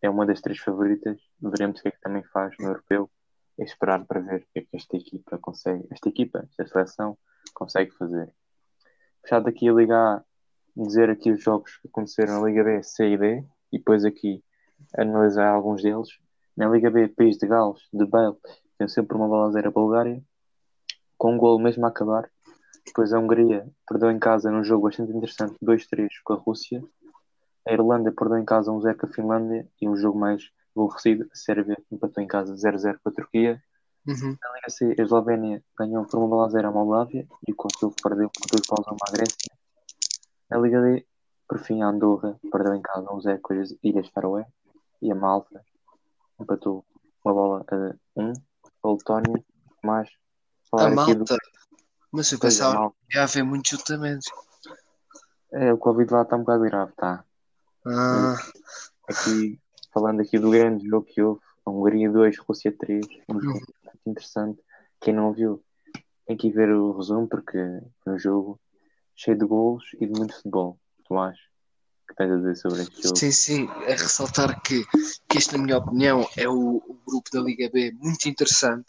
[0.02, 1.18] é uma das três favoritas.
[1.40, 3.10] Veremos o que é que também faz no Europeu.
[3.58, 7.16] É esperar para ver o que é que esta equipa consegue, esta equipa, esta seleção,
[7.54, 8.30] consegue fazer.
[9.22, 10.24] Fechado aqui a Liga A,
[10.76, 14.44] dizer aqui os jogos que aconteceram na Liga B, C e D, e depois aqui
[14.96, 16.08] analisar alguns deles.
[16.56, 18.36] Na Liga B, País de Gales, de Bale,
[18.78, 20.22] venceu por uma bola zero a Bulgária,
[21.16, 22.30] com um gol mesmo a acabar.
[22.84, 26.82] Depois a Hungria perdeu em casa num jogo bastante interessante, 2-3 com a Rússia.
[27.66, 31.34] A Irlanda perdeu em casa 1-0 com a Finlândia e um jogo mais aborrecido, a
[31.34, 33.62] Sérvia empatou em casa 0-0 com a Turquia.
[34.06, 34.36] Uhum.
[34.40, 37.94] Na Liga C, a Eslovénia ganhou por uma bola 0 a Moldávia e o Kosovo
[38.00, 39.50] perdeu por dois paus a uma Grécia.
[40.48, 41.04] Na Liga D,
[41.48, 44.46] por fim, a Andorra perdeu em casa 1-0 com as Ilhas Faroé
[45.02, 45.60] e a Malta
[46.38, 46.84] empatou
[47.24, 48.32] uma bola a 1.
[48.84, 49.44] A Letónia,
[49.82, 50.08] mais
[50.72, 51.36] A aqui do malta.
[52.12, 52.96] Mas eu Pois, pensava Malta.
[53.10, 54.28] que ia haver muitos chutamentos.
[55.52, 57.24] É, o Covid lá está um bocado grave, tá?
[57.86, 58.36] Ah,
[59.08, 59.60] Aqui,
[59.92, 64.00] falando aqui do grande jogo que houve, a Hungria 2, Rússia 3, um jogo muito
[64.06, 64.60] interessante.
[65.00, 65.62] Quem não viu,
[66.26, 67.58] tem que ver o resumo, porque
[68.02, 68.60] foi um jogo
[69.14, 70.78] cheio de golos e de muito futebol.
[71.08, 73.16] Tomás, o que tens a dizer sobre este jogo?
[73.16, 73.68] sim, sim.
[73.86, 74.84] É ressaltar que,
[75.28, 78.86] que este, na minha opinião, é o, o grupo da Liga B muito interessante,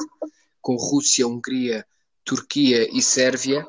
[0.61, 1.85] com Rússia, Hungria,
[2.25, 3.65] Turquia e Sérvia.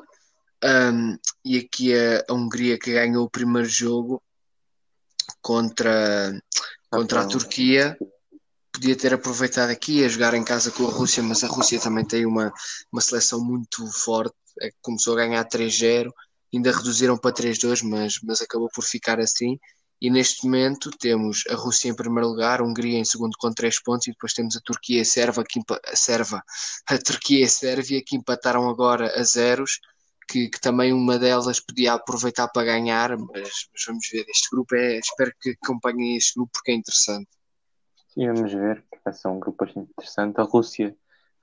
[0.63, 4.21] Ahm, e aqui a, a Hungria que ganhou o primeiro jogo
[5.41, 6.31] contra,
[6.89, 7.97] contra a Turquia.
[8.71, 12.05] Podia ter aproveitado aqui a jogar em casa com a Rússia, mas a Rússia também
[12.05, 12.51] tem uma,
[12.91, 14.35] uma seleção muito forte.
[14.61, 16.11] É que Começou a ganhar 3-0,
[16.53, 19.57] ainda reduziram para 3-2, mas, mas acabou por ficar assim.
[20.01, 23.81] E neste momento temos a Rússia em primeiro lugar, a Hungria em segundo com 3
[23.83, 26.43] pontos, e depois temos a Turquia e a Sérvia, que, a
[26.95, 29.79] a Turquia e a Sérvia que empataram agora a zeros,
[30.29, 34.25] que, que também uma delas podia aproveitar para ganhar, mas, mas vamos ver.
[34.29, 37.29] Este grupo é, espero que acompanhem este grupo porque é interessante.
[38.09, 40.39] Sim, vamos ver, vai ser um grupo bastante interessante.
[40.39, 40.95] A Rússia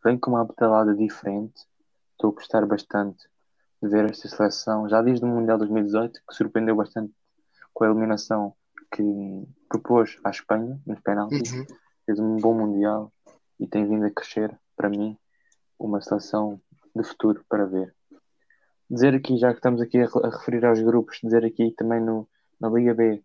[0.04, 1.60] vem com uma pedalada diferente.
[2.12, 3.18] Estou a gostar bastante
[3.82, 7.12] de ver esta seleção, já desde o Mundial 2018, que surpreendeu bastante
[7.74, 8.54] com a eliminação
[8.94, 9.02] que
[9.68, 11.52] propôs à Espanha nos penaltis.
[11.52, 11.66] Uhum.
[12.06, 13.12] Fez um bom Mundial
[13.58, 15.18] e tem vindo a crescer, para mim,
[15.78, 16.60] uma seleção
[16.94, 17.95] de futuro para ver.
[18.88, 22.28] Dizer aqui, já que estamos aqui a, a referir aos grupos, dizer aqui também no,
[22.60, 23.20] na Liga B,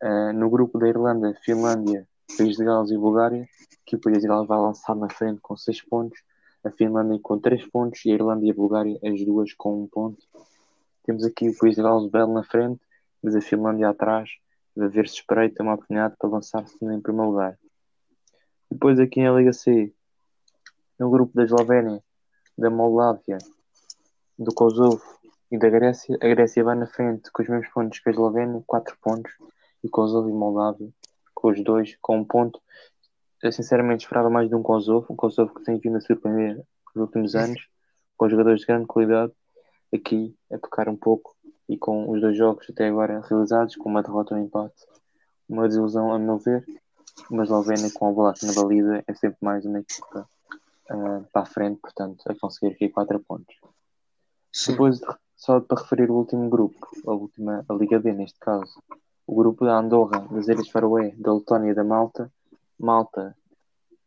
[0.00, 3.48] eh, no grupo da Irlanda, Finlândia, País de Gales e Bulgária,
[3.84, 6.22] que o País de Gales vai lançar na frente com 6 pontos,
[6.62, 9.88] a Finlândia com 3 pontos e a Irlanda e a Bulgária as duas com 1
[9.88, 10.24] ponto.
[11.02, 12.80] Temos aqui o País de Gales belo na frente,
[13.20, 14.30] mas a Finlândia atrás,
[14.78, 17.58] a ver se espreita uma oportunidade para lançar-se em primeiro lugar.
[18.70, 19.92] Depois aqui na Liga C,
[21.00, 22.00] no grupo da Eslovénia,
[22.56, 23.38] da Moldávia,
[24.38, 25.02] do Kosovo
[25.50, 28.62] e da Grécia, a Grécia vai na frente com os mesmos pontos que a Eslovénia,
[28.66, 29.32] 4 pontos,
[29.82, 30.88] e Kosovo e Moldávia
[31.34, 32.60] com os dois, com um ponto.
[33.42, 36.56] Eu sinceramente esperava mais de um Kosovo, um Kosovo que tem vindo a surpreender
[36.94, 37.68] nos últimos anos,
[38.16, 39.32] com jogadores de grande qualidade,
[39.94, 41.36] aqui a tocar um pouco
[41.68, 44.84] e com os dois jogos até agora realizados, com uma derrota e um empate.
[45.48, 46.64] Uma desilusão, a meu ver,
[47.30, 50.28] uma Eslovénia com a bola na balida é sempre mais uma equipa
[50.90, 53.54] ah, para a frente, portanto, a conseguir aqui 4 pontos.
[54.58, 54.72] Sim.
[54.72, 55.00] Depois,
[55.36, 58.82] só para referir o último grupo, a última, a Liga B neste caso,
[59.24, 62.28] o grupo da Andorra, das Ilhas Faroé, da Letónia e da Malta,
[62.76, 63.36] Malta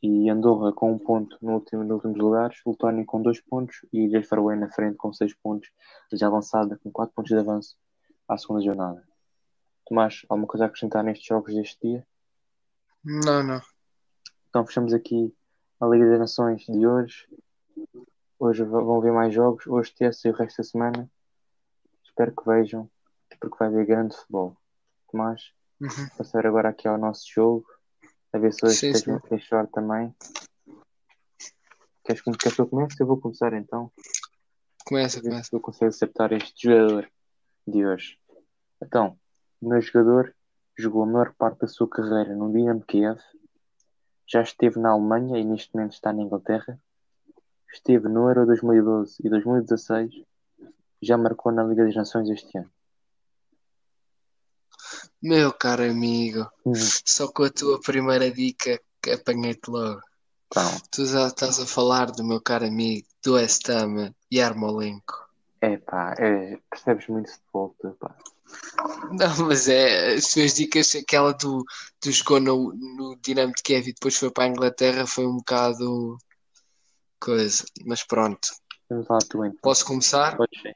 [0.03, 3.99] e Andorra com um ponto no último, nos últimos lugares, Letónia com dois pontos e
[3.99, 5.69] Ilhas Faroé na frente com seis pontos,
[6.11, 7.77] já lançada com quatro pontos de avanço
[8.27, 9.01] à segunda jornada.
[9.85, 12.05] Tomás, alguma coisa a acrescentar nestes jogos deste dia?
[13.05, 13.61] Não, não.
[14.49, 15.33] Então fechamos aqui
[15.79, 17.25] a Liga das Nações de hoje.
[18.43, 21.11] Hoje vão haver mais jogos, hoje terça e o resto da semana.
[22.03, 22.89] Espero que vejam,
[23.39, 24.57] porque vai haver grande futebol.
[25.11, 26.09] Tomás, Uhum.
[26.17, 27.65] passar agora aqui ao nosso jogo,
[28.33, 29.11] a ver se hoje Sim, tens sim.
[29.11, 30.11] uma fechar também.
[32.03, 32.95] Queres, que- queres que eu comece?
[32.99, 33.91] Eu vou começar então.
[34.87, 35.55] Começa, A ver começa.
[35.55, 37.07] eu consigo acertar este jogador
[37.67, 38.19] de hoje.
[38.81, 39.19] Então,
[39.61, 40.33] o meu jogador
[40.75, 43.19] jogou a maior parte da sua carreira no Dinamo Kiev,
[44.27, 46.79] já esteve na Alemanha e neste momento está na Inglaterra,
[47.73, 50.23] esteve no Euro 2012 e 2016,
[51.01, 52.69] já marcou na Liga das Nações este ano.
[55.21, 60.01] Meu caro amigo, Hum, só com a tua primeira dica que apanhei-te logo.
[60.47, 65.29] Então, Tu já estás a falar do meu caro amigo do West Ham, Yarmolenko.
[65.61, 68.15] é pá, é, percebes muito de tu, pá.
[69.11, 71.63] Não, mas é, as tuas dicas, aquela do,
[72.03, 75.37] do jogou no, no Dinamo de Kiev e depois foi para a Inglaterra, foi um
[75.37, 76.17] bocado
[77.21, 77.63] coisa.
[77.85, 78.49] Mas pronto,
[78.89, 79.59] Vamos lá tu então.
[79.61, 80.35] posso começar?
[80.35, 80.75] Pode ser.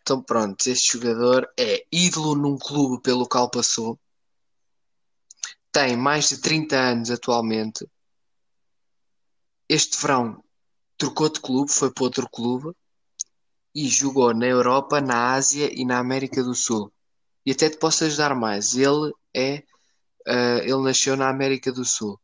[0.00, 3.96] Então pronto, este jogador é ídolo num clube pelo qual passou,
[5.70, 7.88] tem mais de 30 anos atualmente.
[9.68, 10.42] Este verão
[10.98, 12.76] trocou de clube, foi para outro clube
[13.74, 16.92] e jogou na Europa, na Ásia e na América do Sul.
[17.46, 19.62] E até te posso ajudar mais, ele é,
[20.26, 22.20] ah, ele nasceu na América do Sul.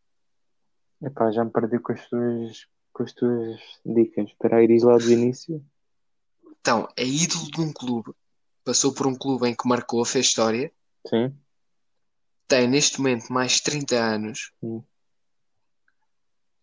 [1.00, 2.66] Epá, já me perdi com as tuas,
[2.98, 4.28] com as tuas dicas.
[4.28, 5.64] Espera aí, diz lá do início.
[6.60, 8.12] Então, é ídolo de um clube,
[8.64, 10.72] passou por um clube em que marcou, fez história,
[11.06, 11.32] Sim.
[12.48, 14.52] tem neste momento mais de 30 anos.
[14.60, 14.82] Hum.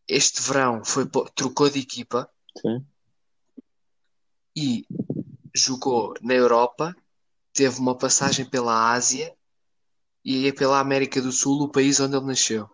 [0.07, 2.29] Este verão foi, trocou de equipa
[2.61, 2.85] Sim.
[4.55, 4.85] e
[5.55, 6.93] jogou na Europa,
[7.53, 9.33] teve uma passagem pela Ásia
[10.23, 12.69] e é pela América do Sul, o país onde ele nasceu.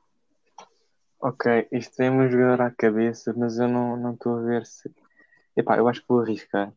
[1.23, 4.91] Ok, isto tem-me um jogador à cabeça, mas eu não não estou a ver se.
[5.55, 6.73] Epá, eu acho que vou arriscar.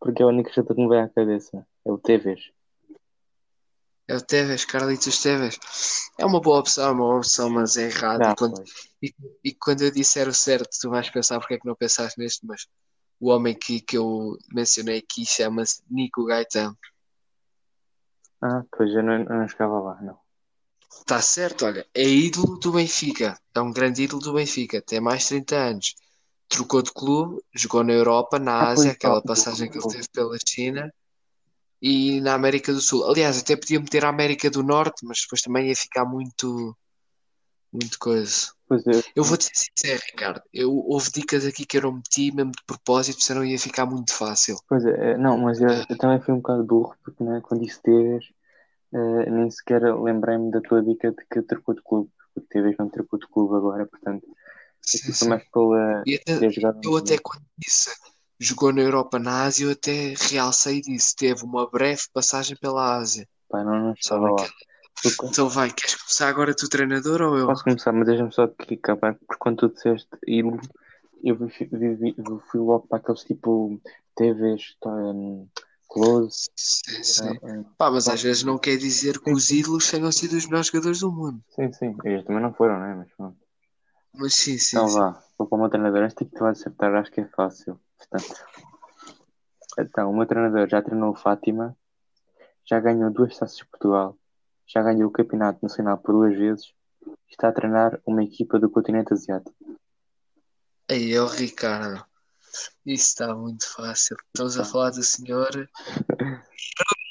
[0.00, 1.66] Porque é o único jogador que me vem à cabeça.
[1.84, 2.50] É o Tevez.
[4.08, 5.58] É o Tevez, Carlitos Tevez.
[6.18, 8.24] É uma boa opção, é uma boa opção, mas é errado.
[8.24, 8.64] Já E quando,
[9.02, 12.18] e, e quando eu disser o certo, tu vais pensar porque é que não pensaste
[12.18, 12.66] neste, mas
[13.20, 16.76] o homem que, que eu mencionei aqui chama-se Nico Gaetano.
[18.42, 20.25] Ah, pois eu não, eu não jogava lá, não.
[21.00, 25.22] Está certo, olha, é ídolo do Benfica, é um grande ídolo do Benfica, tem mais
[25.22, 25.94] de 30 anos.
[26.48, 29.28] Trocou de clube, jogou na Europa, na Ah, Ásia, aquela tá.
[29.28, 30.92] passagem que ele teve pela China
[31.80, 33.08] e na América do Sul.
[33.08, 36.76] Aliás, até podia meter a América do Norte, mas depois também ia ficar muito,
[37.72, 38.52] muito coisa.
[38.68, 42.32] Pois é, Eu vou-te ser sincero, Ricardo, eu, houve dicas aqui que eu não meti
[42.32, 44.56] mesmo de propósito, senão ia ficar muito fácil.
[44.68, 47.62] pois é, é, não, mas eu, eu também fui um bocado burro, porque né, quando
[47.62, 48.24] disse Tevez,
[48.96, 52.10] eh, nem sequer lembrei-me da tua dica de que trocou de clube.
[52.34, 54.26] Porque Tevez não trocou de clube agora, portanto,
[54.82, 55.28] Sim, sim.
[55.28, 56.38] mais pela E até,
[56.84, 57.90] eu até quando disse
[58.38, 61.14] jogou na Europa, na Ásia, eu até realcei disso.
[61.16, 63.26] Teve uma breve passagem pela Ásia.
[63.48, 64.46] Pá, não, não estava lá.
[65.02, 67.46] Porque- Então vai, queres começar agora tu treinador ou eu?
[67.46, 70.08] Posso começar, mas deixa-me só aqui acabar, porque quando tu disseste
[71.24, 72.16] eu vi- vi- vi-
[72.50, 73.80] fui logo para aqueles tipo
[74.14, 75.48] TVs, um,
[75.96, 76.50] Close.
[76.54, 77.38] Sim, sim.
[77.78, 81.00] Pá, mas às vezes não quer dizer que os ídolos tenham sido os melhores jogadores
[81.00, 81.42] do mundo.
[81.54, 82.94] sim, sim, eles também não foram, né?
[82.94, 83.38] Mas pronto.
[84.14, 84.94] Mas sim, sim, Então sim.
[84.94, 86.02] vá, vou para o meu treinador.
[86.04, 87.80] Este tipo tu vais acertar, acho que é fácil.
[87.96, 88.44] Portanto,
[89.78, 91.74] então, o meu treinador já treinou o Fátima,
[92.64, 94.18] já ganhou duas taças de Portugal,
[94.66, 96.74] já ganhou o Campeonato Nacional por duas vezes
[97.06, 99.54] e está a treinar uma equipa do continente asiático.
[100.90, 102.04] Aí é o Ricardo.
[102.84, 104.16] Isso está muito fácil.
[104.28, 105.68] Estamos a falar do senhor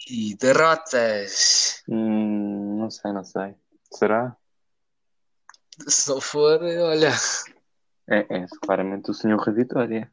[0.10, 1.84] e derrotas.
[1.90, 3.56] Hum, não sei, não sei.
[3.94, 4.36] Será?
[5.88, 7.12] Se não for, olha,
[8.08, 10.12] É, é claramente o senhor Revitória.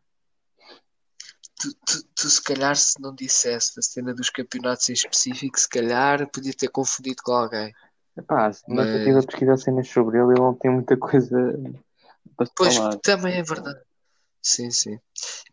[1.60, 5.68] tu, tu, tu se calhar se não dissesse a cena dos campeonatos em específico, se
[5.68, 7.72] calhar podia ter confundido com alguém.
[8.16, 10.96] Epá, mas eu Mas- estive a pesquisar cenas sobre ele e ele não tem muita
[10.96, 11.36] coisa
[12.36, 12.96] para Pois, falar.
[12.98, 13.80] também é verdade.
[14.42, 14.98] Sim, sim.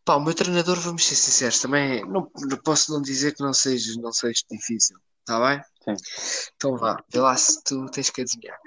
[0.03, 3.53] Pá, o meu treinador, vamos ser sinceros, também não, não posso não dizer que não
[3.53, 5.61] seja, não seja difícil, está bem?
[5.83, 6.51] Sim.
[6.55, 8.57] Então vá, vê lá se tu tens que adivinhar.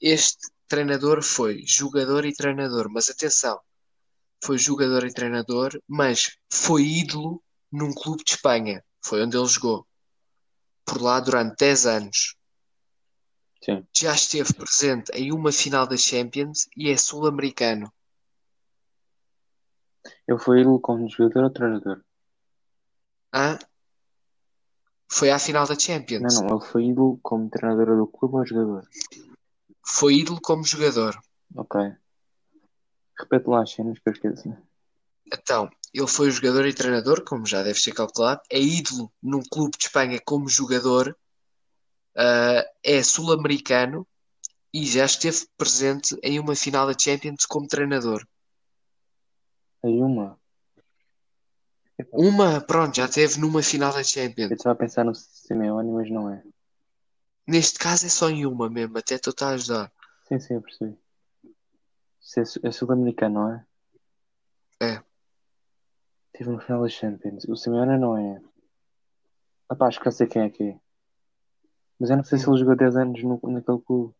[0.00, 3.60] Este treinador foi jogador e treinador, mas atenção,
[4.42, 9.86] foi jogador e treinador, mas foi ídolo num clube de Espanha, foi onde ele jogou,
[10.86, 12.34] por lá durante 10 anos.
[13.62, 13.86] Sim.
[13.92, 17.92] Já esteve presente em uma final da Champions e é sul-americano.
[20.28, 22.04] Ele foi ídolo como jogador ou treinador?
[23.32, 23.58] Hã?
[25.10, 26.34] Foi à final da Champions.
[26.34, 28.88] Não, não, ele foi ídolo como treinador do clube ou jogador?
[29.84, 31.16] Foi ídolo como jogador.
[31.54, 31.80] Ok.
[33.18, 34.52] Repete lá as cenas que eu esqueci.
[35.32, 38.40] Então, ele foi jogador e treinador, como já deve ser calculado.
[38.50, 41.16] É ídolo num clube de Espanha como jogador.
[42.16, 44.06] ah, é sul-americano
[44.72, 48.26] e já esteve presente em uma final da Champions como treinador.
[49.84, 50.38] Aí uma.
[52.12, 54.50] Uma, pronto, já esteve numa final da Eu Champions.
[54.52, 56.42] estava a pensar no Simeone, mas não é.
[57.46, 59.92] Neste caso é só em uma mesmo, até tu estás a ajudar.
[60.28, 60.98] Sim, sim, eu percebi.
[62.20, 63.66] Isso é, su- é sul-americano, não é?
[64.82, 65.02] É.
[66.32, 67.44] Teve no final da Champions.
[67.48, 68.42] O Simeone não é.
[69.78, 70.80] Pá, acho que já sei quem é que é.
[71.98, 74.14] Mas eu não sei se ele jogou 10 anos no, naquele clube.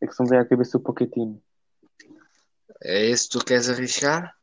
[0.00, 1.40] É que se me veio à cabeça o Pochettino.
[2.82, 4.34] É esse que tu queres arriscar?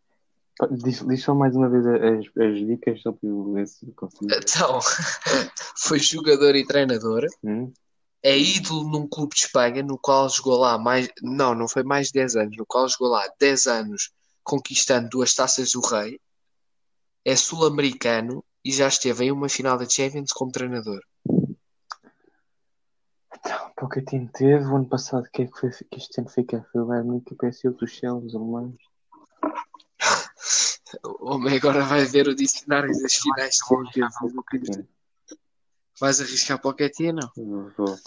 [0.71, 4.25] Diz, diz só mais uma vez as, as dicas, só para eu ver se consigo.
[4.25, 4.79] Então,
[5.77, 7.25] foi jogador e treinador.
[7.43, 7.71] Hum?
[8.23, 11.09] é ídolo num clube de Espanha, no qual jogou lá mais.
[11.21, 14.11] Não, não foi mais de 10 anos, no qual jogou lá 10 anos,
[14.43, 16.19] conquistando duas taças do Rei.
[17.23, 21.01] É sul-americano e já esteve em uma final da Champions como treinador.
[23.33, 25.27] Então, Pochettino teve o ano passado.
[25.31, 26.67] Quem é que foi que este ano fica?
[26.71, 28.75] Foi o Bayern Munique, o PSV, o Tuchel, os alemães.
[31.03, 33.59] O homem agora vai ver o dicionário das finais de.
[33.67, 34.87] Pochettino.
[35.99, 37.31] Vais arriscar Pochettino?
[37.35, 37.97] Vou- vou.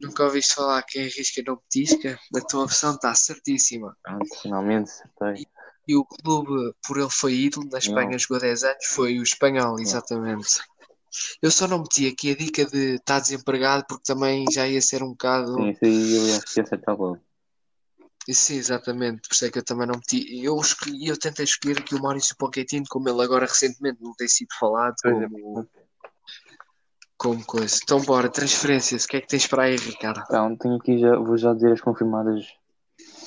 [0.00, 2.18] Nunca ouviste falar quem arrisca não petisca?
[2.34, 3.96] A tua opção está certíssima.
[4.02, 5.46] Pronto, finalmente acertei.
[5.86, 9.78] E o clube, por ele foi ídolo, na Espanha jogou 10 anos, foi o Espanhol,
[9.80, 10.60] exatamente.
[11.42, 15.02] Eu só não meti aqui a dica de estar desempregado porque também já ia ser
[15.02, 15.54] um bocado.
[15.54, 17.20] Sim, isso aí eu ia acertar logo.
[18.30, 20.44] Sim, exatamente, por isso é que eu também não meti.
[20.44, 24.28] Eu escolhi, eu tentei escolher aqui o Maurício Pochettino, como ele agora recentemente não tem
[24.28, 25.68] sido falado, Pois é, como,
[27.18, 27.80] como coisa.
[27.82, 29.04] Então, bora, transferências.
[29.04, 30.22] O que é que tens para aí, Ricardo?
[30.24, 32.46] Então, tenho aqui já, vou já dizer as confirmadas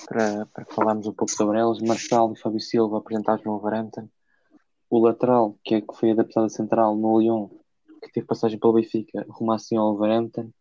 [0.07, 1.81] para, para falarmos um pouco sobre elas.
[1.81, 4.07] Marçal e Fábio Silva apresentados no Wolverhampton.
[4.89, 7.49] O lateral, que é que foi adaptado a central no Lyon,
[8.01, 10.51] que teve passagem pelo Benfica, rumo assim ao Wolverhampton.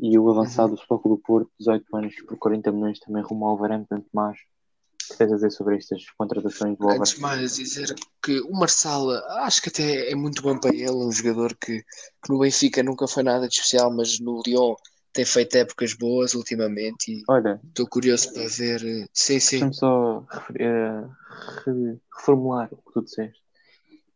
[0.00, 3.56] E o avançado do Futebol do Porto, 18 anos por 40 milhões, também rumo ao
[3.56, 4.00] Wolverhampton.
[4.12, 8.40] Tomás, o que tens a dizer sobre estas contratações do Antes de mais, dizer que
[8.40, 12.38] o Marçal, acho que até é muito bom para ele, um jogador que, que no
[12.38, 14.74] Benfica nunca foi nada de especial, mas no Lyon
[15.12, 18.80] tem feito épocas boas ultimamente e Olha, estou curioso para ver.
[19.12, 19.50] Sim, sim.
[19.60, 23.42] deixa-me só re- reformular o que tu disseste.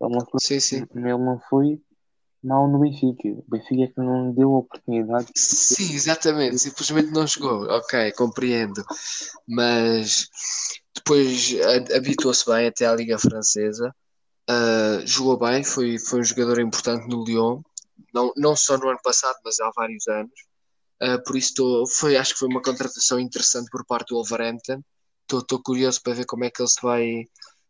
[0.01, 0.87] Ele não foi, Sim, sim.
[0.95, 1.81] ele não foi
[2.47, 3.29] mal no Benfica.
[3.29, 5.27] O Benfica é que não deu a oportunidade.
[5.35, 6.59] Sim, exatamente.
[6.59, 7.65] Simplesmente não chegou.
[7.69, 8.83] Ok, compreendo.
[9.47, 10.29] Mas
[10.95, 11.55] depois
[11.95, 13.95] habituou-se bem até à Liga Francesa.
[14.49, 17.61] Ah, jogou bem, foi, foi um jogador importante no Lyon.
[18.15, 20.33] Não, não só no ano passado, mas há vários anos.
[21.01, 24.81] Ah, por isso estou, foi, acho que foi uma contratação interessante por parte do Wolverhampton.
[25.31, 27.25] Estou curioso para ver como é que ele se vai,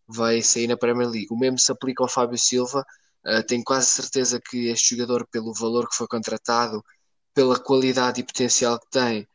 [0.07, 1.29] vai sair na Premier League.
[1.31, 2.85] O mesmo se aplica ao Fábio Silva.
[3.27, 6.83] Ah, tenho quase certeza que este jogador, pelo valor que foi contratado,
[7.35, 9.29] pela qualidade e potencial que tem,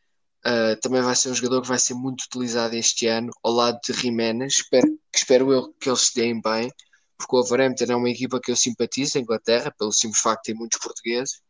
[0.45, 3.79] ah, também vai ser um jogador que vai ser muito utilizado este ano, ao lado
[3.85, 4.53] de Jiménez.
[4.55, 6.71] Espero, espero eu que eles se deem bem,
[7.17, 10.53] porque o Wolverhampton é uma equipa que eu simpatizo, a Inglaterra, pelo simples facto de
[10.53, 11.41] ter muitos portugueses.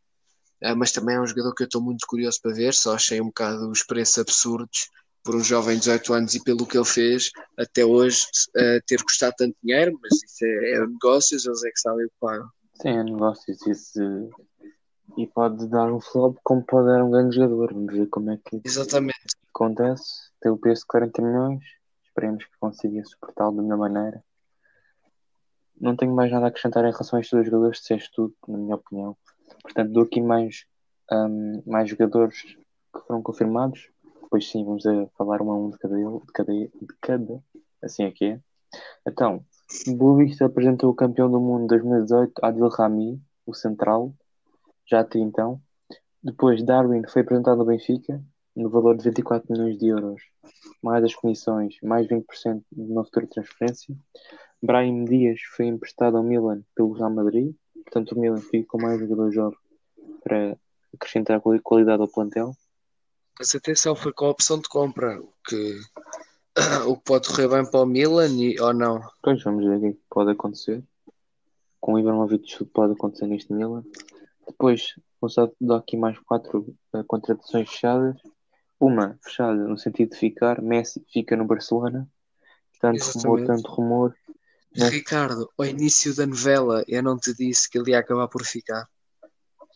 [0.62, 2.74] Ah, mas também é um jogador que eu estou muito curioso para ver.
[2.74, 4.88] Só achei um bocado os preços absurdos
[5.24, 9.02] por um jovem de 18 anos e pelo que ele fez até hoje ah, ter
[9.02, 9.98] custado tanto dinheiro.
[10.02, 12.48] Mas isso é, é negócios, eles é que sabem o que pagam.
[12.74, 13.66] Sim, é negócios.
[13.66, 14.30] Isso,
[15.16, 17.72] e pode dar um flop, como pode dar um grande jogador.
[17.72, 19.36] Vamos ver como é que Exatamente.
[19.54, 20.30] acontece.
[20.40, 21.64] Tem o preço de 40 milhões.
[22.04, 24.24] Esperemos que consiga suportá-lo da melhor maneira.
[25.80, 28.56] Não tenho mais nada a acrescentar em relação a estes dois jogadores, disseste tudo, na
[28.56, 29.16] minha opinião.
[29.62, 30.64] Portanto, dou aqui mais,
[31.10, 33.90] hum, mais jogadores que foram confirmados.
[34.32, 36.70] Depois sim, vamos a falar um a um de cada, de cada, de
[37.02, 37.44] cada.
[37.82, 38.40] Assim é que é.
[39.06, 39.44] Então,
[39.88, 44.14] Boa apresentou o campeão do mundo 2018, Adil Rami, o central,
[44.86, 45.60] já até então.
[46.22, 48.24] Depois, Darwin foi apresentado no Benfica,
[48.56, 50.22] no valor de 24 milhões de euros,
[50.82, 53.94] mais as comissões, mais 20% de uma futura transferência.
[54.62, 57.54] Brahim Dias foi emprestado ao Milan pelo Real Madrid,
[57.84, 59.58] portanto o Milan fica com mais jogador jovem
[60.24, 60.56] para
[60.94, 62.54] acrescentar quali- qualidade ao plantel.
[63.38, 65.80] Mas atenção, foi com a opção de compra, o que,
[66.86, 69.00] o que pode correr bem para o Milan e, ou não.
[69.16, 70.82] Depois vamos ver o que é pode acontecer.
[71.80, 73.82] Com o Ibrahimovic pode acontecer neste Milan.
[74.46, 78.16] Depois vou só dar aqui mais quatro eh, contratações fechadas.
[78.78, 82.08] Uma fechada no sentido de ficar, Messi fica no Barcelona.
[82.80, 83.46] Tanto rumor, Exatamente.
[83.46, 84.14] tanto rumor.
[84.76, 88.44] Mas- Ricardo, ao início da novela eu não te disse que ele ia acabar por
[88.44, 88.88] ficar.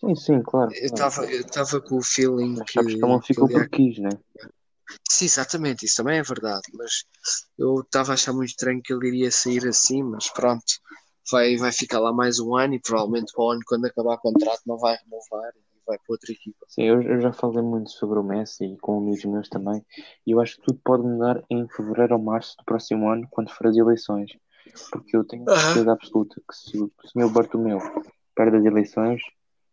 [0.00, 0.70] Sim, sim, claro.
[0.74, 4.10] Eu estava com o feeling Mas que, sabes que não ficou porque quis, né?
[5.10, 7.04] Sim, exatamente, isso também é verdade, mas
[7.58, 10.64] eu estava a achar muito estranho que ele iria sair assim, mas pronto,
[11.30, 14.18] vai, vai ficar lá mais um ano e provavelmente para o ano, quando acabar o
[14.18, 16.66] contrato, não vai renovar e vai para outra equipa.
[16.68, 19.84] Sim, eu, eu já falei muito sobre o Messi e com amigos meus também.
[20.26, 23.50] E eu acho que tudo pode mudar em fevereiro ou março do próximo ano, quando
[23.50, 24.30] for as eleições.
[24.90, 27.78] Porque eu tenho certeza absoluta que se o senhor Bartomeu
[28.34, 29.22] perde as eleições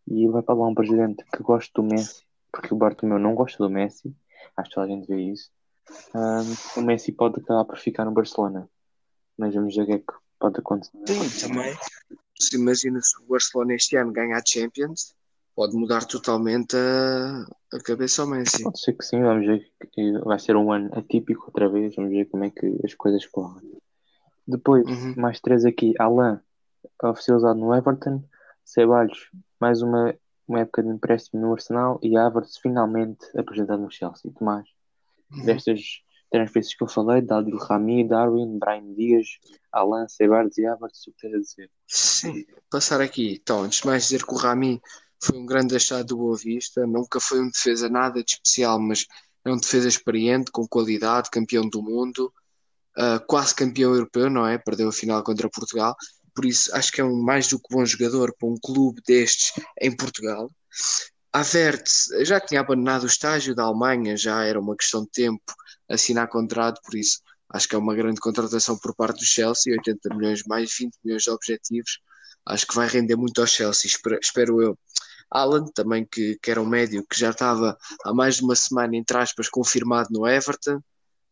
[0.06, 3.58] e vai para lá um presidente que gosta do Messi, porque o Bartomeu não gosta
[3.62, 4.14] do Messi,
[4.56, 5.50] acho que toda a gente vê isso,
[6.14, 8.68] hum, o Messi pode acabar por ficar no Barcelona.
[9.36, 10.92] Mas vamos ver o que é que pode acontecer.
[11.06, 11.74] Sim, também.
[12.38, 15.14] Se imagina se o Barcelona este ano ganhar a Champions,
[15.56, 17.44] pode mudar totalmente a,
[17.76, 18.62] a cabeça ao Messi.
[18.62, 22.10] Pode ser que sim, vamos ver que vai ser um ano atípico outra vez, vamos
[22.12, 23.72] ver como é que as coisas correm.
[24.46, 25.14] Depois, Uhum.
[25.16, 26.38] mais três aqui, Alain,
[27.02, 28.22] oficializado no Everton,
[28.64, 29.30] Ceballos,
[29.64, 30.14] mais uma,
[30.46, 34.30] uma época de empréstimo no Arsenal e Havertz finalmente apresentado no Chelsea.
[34.38, 34.68] Tomás,
[35.32, 35.46] Uhum.
[35.46, 35.80] destas
[36.30, 39.26] transferências que eu falei, Dadil Rami, Darwin, Brahim Dias,
[39.72, 41.70] Alain, Ceballos e Havertz, o que tens a dizer?
[41.86, 43.40] Sim, passar aqui.
[43.42, 44.80] Então, antes de mais dizer que o Rami
[45.22, 49.06] foi um grande achado do Boa Vista, nunca foi um defesa nada de especial, mas
[49.46, 52.30] é um defesa experiente, com qualidade, campeão do mundo,
[52.98, 54.58] ah, quase campeão europeu, não é?
[54.58, 55.96] Perdeu a final contra Portugal,
[56.34, 59.52] por isso acho que é um mais do que bom jogador para um clube destes
[59.80, 60.50] em Portugal.
[61.32, 65.42] Havertz já tinha abandonado o estágio da Alemanha, já era uma questão de tempo
[65.88, 67.20] assinar contrato, por isso
[67.50, 71.22] acho que é uma grande contratação por parte do Chelsea, 80 milhões mais 20 milhões
[71.22, 72.00] de objetivos,
[72.46, 74.78] acho que vai render muito ao Chelsea, espero, eu.
[75.30, 78.96] Alan também, que, que era um médio que já estava há mais de uma semana,
[78.96, 80.80] entre aspas, confirmado no Everton.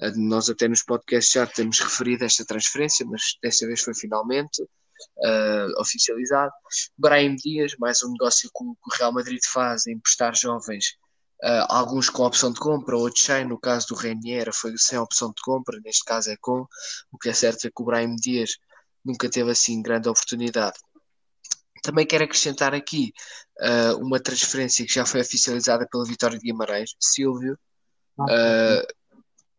[0.01, 4.65] Eh, Nós até nos podcasts já temos referido esta transferência, mas desta vez foi finalmente.
[5.19, 6.53] Uh, oficializado.
[6.97, 10.97] Brahim Dias, mais um negócio que o, que o Real Madrid faz em prestar jovens,
[11.43, 13.45] uh, alguns com opção de compra, outros sem.
[13.45, 16.67] No caso do Renier foi sem opção de compra, neste caso é com.
[17.11, 18.57] O que é certo é que o Brahim Dias
[19.05, 20.79] nunca teve assim grande oportunidade.
[21.83, 23.13] Também quero acrescentar aqui
[23.61, 27.59] uh, uma transferência que já foi oficializada pela Vitória de Guimarães, Silvio,
[28.21, 28.87] uh,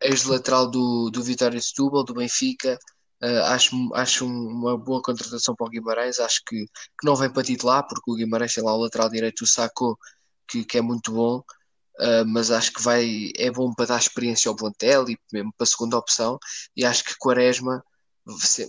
[0.01, 2.77] ex-lateral do, do Vitória de Setúbal, do Benfica.
[3.23, 6.19] Uh, acho, acho uma boa contratação para o Guimarães.
[6.19, 9.43] Acho que, que não vem para titular, porque o Guimarães tem lá o lateral direito,
[9.43, 9.97] o Sacco,
[10.47, 11.41] que, que é muito bom.
[11.99, 15.63] Uh, mas acho que vai, é bom para dar experiência ao plantel e mesmo para
[15.63, 16.37] a segunda opção.
[16.75, 17.83] E acho que Quaresma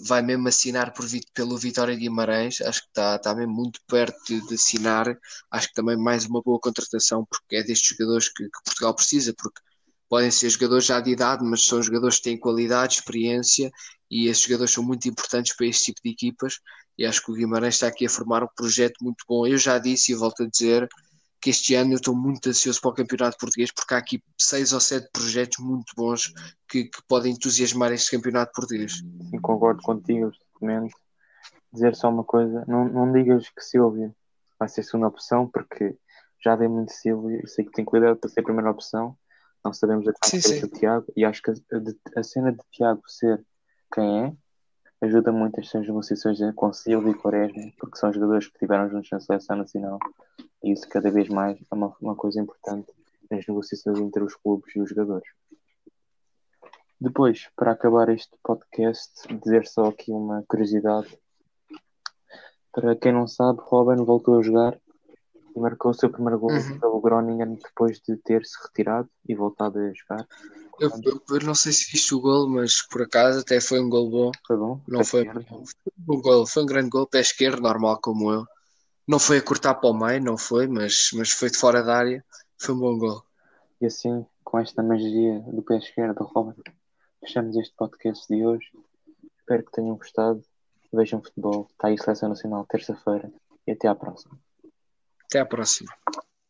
[0.06, 4.46] vai mesmo assinar por, pelo Vitória Guimarães, acho que está, está mesmo muito perto de,
[4.48, 5.16] de, assinar,
[5.50, 9.32] acho que também mais uma boa contratação, porque é destes jogadores que, que, Portugal precisa,
[9.36, 9.60] porque
[10.08, 13.70] podem ser jogadores já de idade, mas são jogadores que têm qualidade, experiência,
[14.10, 16.60] e esses jogadores são muito importantes para este tipo de equipas,
[16.96, 19.46] e acho que o Guimarães está aqui a formar um projeto muito bom.
[19.46, 20.88] Eu já disse e volto a dizer,
[21.44, 24.72] que este ano eu estou muito ansioso para o Campeonato Português porque há aqui seis
[24.72, 26.32] ou sete projetos muito bons
[26.66, 28.92] que, que podem entusiasmar este Campeonato Português.
[29.28, 30.96] Sim, concordo contigo, documento.
[31.70, 34.16] Dizer só uma coisa, não, não digas que Silvio
[34.58, 35.94] vai ser a segunda opção porque
[36.42, 39.14] já dei muito Silvio e sei que tem cuidado para ser a primeira opção.
[39.64, 41.54] Não sabemos a que vai o Tiago e acho que a,
[42.20, 43.44] a, cena de Tiago ser
[43.92, 44.36] quem é
[45.00, 49.20] ajuda muito estas negociações com Silvio e Quaresma, porque são jogadores que tiveram juntos na
[49.20, 49.98] seleção nacional
[50.62, 52.90] e isso cada vez mais é uma, uma coisa importante
[53.30, 55.28] nas negociações entre os clubes e os jogadores.
[57.00, 59.12] Depois, para acabar este podcast,
[59.42, 61.18] dizer só aqui uma curiosidade.
[62.72, 64.78] Para quem não sabe, Robin voltou a jogar
[65.54, 66.80] e marcou o seu primeiro gol uhum.
[66.80, 70.26] pelo Groningen depois de ter se retirado e voltado a jogar.
[70.80, 70.90] Eu,
[71.30, 74.32] eu, não sei se viste o gol, mas por acaso até foi um gol bom.
[74.46, 74.80] Foi bom?
[74.88, 75.44] Não foi, foi
[76.08, 78.44] um gol, foi um grande gol, pé esquerdo, normal como eu.
[79.06, 81.96] Não foi a cortar para o meio, não foi, mas, mas foi de fora da
[81.96, 82.24] área.
[82.58, 83.22] Foi um bom gol.
[83.80, 86.62] E assim, com esta magia do pé esquerdo, Robert,
[87.20, 88.66] fechamos este podcast de hoje.
[89.38, 90.42] Espero que tenham gostado.
[90.92, 91.68] Vejam futebol.
[91.70, 93.30] Está aí Seleção Nacional terça-feira.
[93.66, 94.38] E até à próxima.
[95.34, 95.90] Até à próxima.